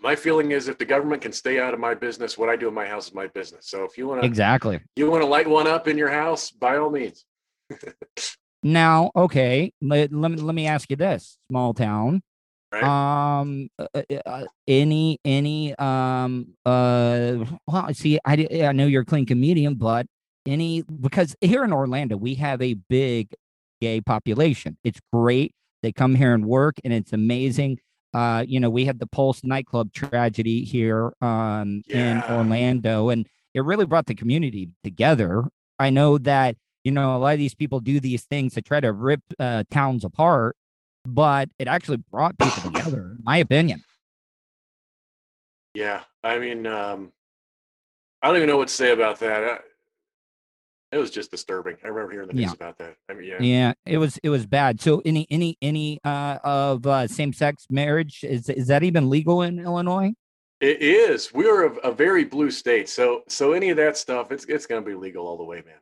[0.00, 2.66] My feeling is if the government can stay out of my business, what I do
[2.66, 3.68] in my house is my business.
[3.68, 4.80] So if you want to, Exactly.
[4.96, 7.24] you want to light one up in your house, by all means.
[8.64, 12.22] Now, okay, let, let me let me ask you this: small town,
[12.72, 12.84] Right?
[12.84, 19.04] um, uh, uh, uh, any any um uh, well, see, I I know you're a
[19.04, 20.06] clean comedian, but
[20.46, 23.34] any because here in Orlando we have a big
[23.80, 24.78] gay population.
[24.84, 25.52] It's great.
[25.82, 27.78] They come here and work, and it's amazing.
[28.14, 33.64] Uh, you know, we had the Pulse nightclub tragedy here um in Orlando, and it
[33.64, 35.44] really brought the community together.
[35.78, 38.80] I know that you know a lot of these people do these things to try
[38.80, 40.56] to rip uh, towns apart,
[41.06, 43.82] but it actually brought people together, in my opinion.
[45.74, 47.12] Yeah, I mean, um,
[48.20, 49.64] I don't even know what to say about that.
[50.92, 51.76] It was just disturbing.
[51.82, 52.52] I remember hearing the news Yeah.
[52.52, 52.96] about that.
[53.08, 54.80] I mean, yeah, Yeah, it was it was bad.
[54.80, 59.42] So any any any uh of uh, same sex marriage is is that even legal
[59.42, 60.12] in Illinois?
[60.60, 61.32] it is.
[61.34, 64.66] We are a, a very blue state, so so any of that stuff, it's it's
[64.66, 65.80] going to be legal all the way, man.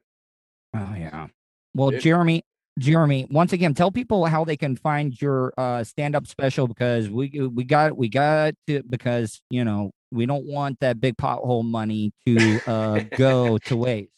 [0.75, 1.27] Oh yeah.
[1.75, 2.45] Well, It- Jeremy,
[2.79, 7.29] Jeremy, once again, tell people how they can find your uh stand-up special because we
[7.53, 12.13] we got we got to because you know we don't want that big pothole money
[12.27, 14.13] to uh go to waste.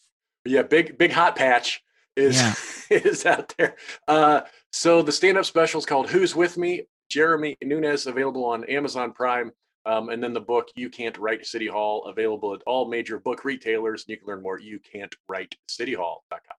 [0.45, 1.83] Yeah, big big hot patch
[2.15, 2.53] is Yeah.
[2.97, 3.75] is out there.
[4.07, 4.41] Uh,
[4.71, 9.13] so the stand up special is called "Who's with Me." Jeremy Nunes available on Amazon
[9.13, 9.51] Prime,
[9.85, 13.45] um, and then the book "You Can't Write City Hall" available at all major book
[13.45, 14.03] retailers.
[14.03, 16.57] And you can learn more at you can't write cityhall.com.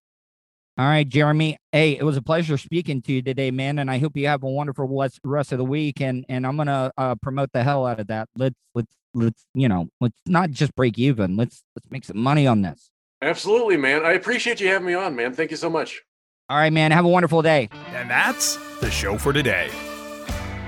[0.77, 1.57] All right, Jeremy.
[1.71, 4.43] Hey, it was a pleasure speaking to you today, man, and I hope you have
[4.43, 4.89] a wonderful
[5.23, 6.01] rest of the week.
[6.01, 8.29] And and I'm gonna uh, promote the hell out of that.
[8.37, 11.37] Let's let's let's you know let's not just break even.
[11.37, 12.91] Let's let's make some money on this.
[13.25, 14.05] Absolutely, man.
[14.05, 15.33] I appreciate you having me on, man.
[15.33, 16.03] Thank you so much.
[16.49, 16.93] All right, man.
[16.93, 17.71] Have a wonderful day.
[17.89, 19.71] And that's the show for today.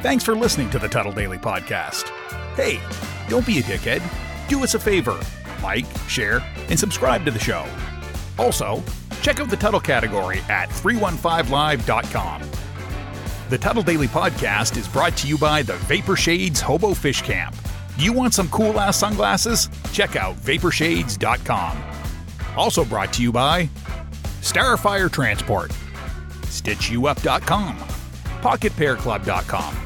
[0.03, 2.09] Thanks for listening to the Tuddle Daily Podcast.
[2.55, 2.81] Hey,
[3.29, 4.03] don't be a dickhead.
[4.49, 5.19] Do us a favor
[5.63, 7.67] like, share, and subscribe to the show.
[8.39, 8.83] Also,
[9.23, 12.43] check out the Tuddle category at 315live.com.
[13.49, 17.55] The Tuddle Daily Podcast is brought to you by the Vapor Shades Hobo Fish Camp.
[17.99, 19.69] Do you want some cool ass sunglasses?
[19.93, 21.96] Check out vaporshades.com.
[22.57, 23.69] Also brought to you by
[24.41, 25.71] Starfire Transport,
[26.43, 29.77] StitchYouUp.com, PocketPairClub.com.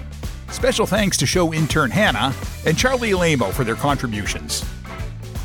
[0.51, 2.35] Special thanks to show intern Hannah
[2.67, 4.65] and Charlie Alamo for their contributions.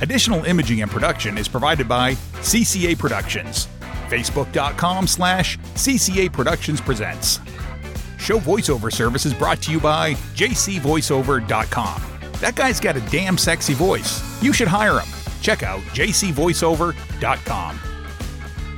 [0.02, 3.68] Additional imaging and production is provided by CCA Productions.
[4.10, 7.40] Facebook.com slash CCA Productions Presents.
[8.20, 12.04] Show voiceover service is brought to you by jcvoiceover.com.
[12.40, 14.22] That guy's got a damn sexy voice.
[14.42, 15.25] You should hire him.
[15.46, 17.80] Check out jcvoiceover.com.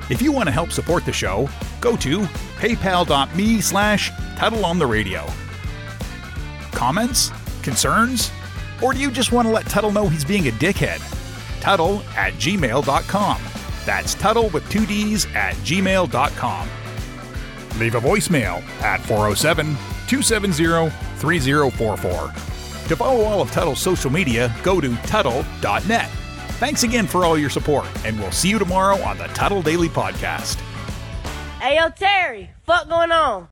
[0.09, 1.47] If you want to help support the show,
[1.80, 2.20] go to
[2.57, 5.26] paypal.me slash Tuddle on the radio.
[6.74, 7.32] Comments?
[7.63, 8.34] Concerns?
[8.84, 10.99] Or do you just want to let Tuddle know he's being a dickhead?
[11.61, 13.41] Tuddle at gmail.com.
[13.86, 16.70] That's Tuddle with two D's at gmail.com.
[17.80, 19.68] Leave a voicemail at 407
[20.07, 22.34] 270 3044.
[22.89, 26.11] To follow all of Tuddle's social media, go to Tuddle.net.
[26.58, 29.89] Thanks again for all your support, and we'll see you tomorrow on the Tuddle Daily
[29.89, 30.55] Podcast.
[31.62, 33.45] Hey, yo, Terry, fuck going on?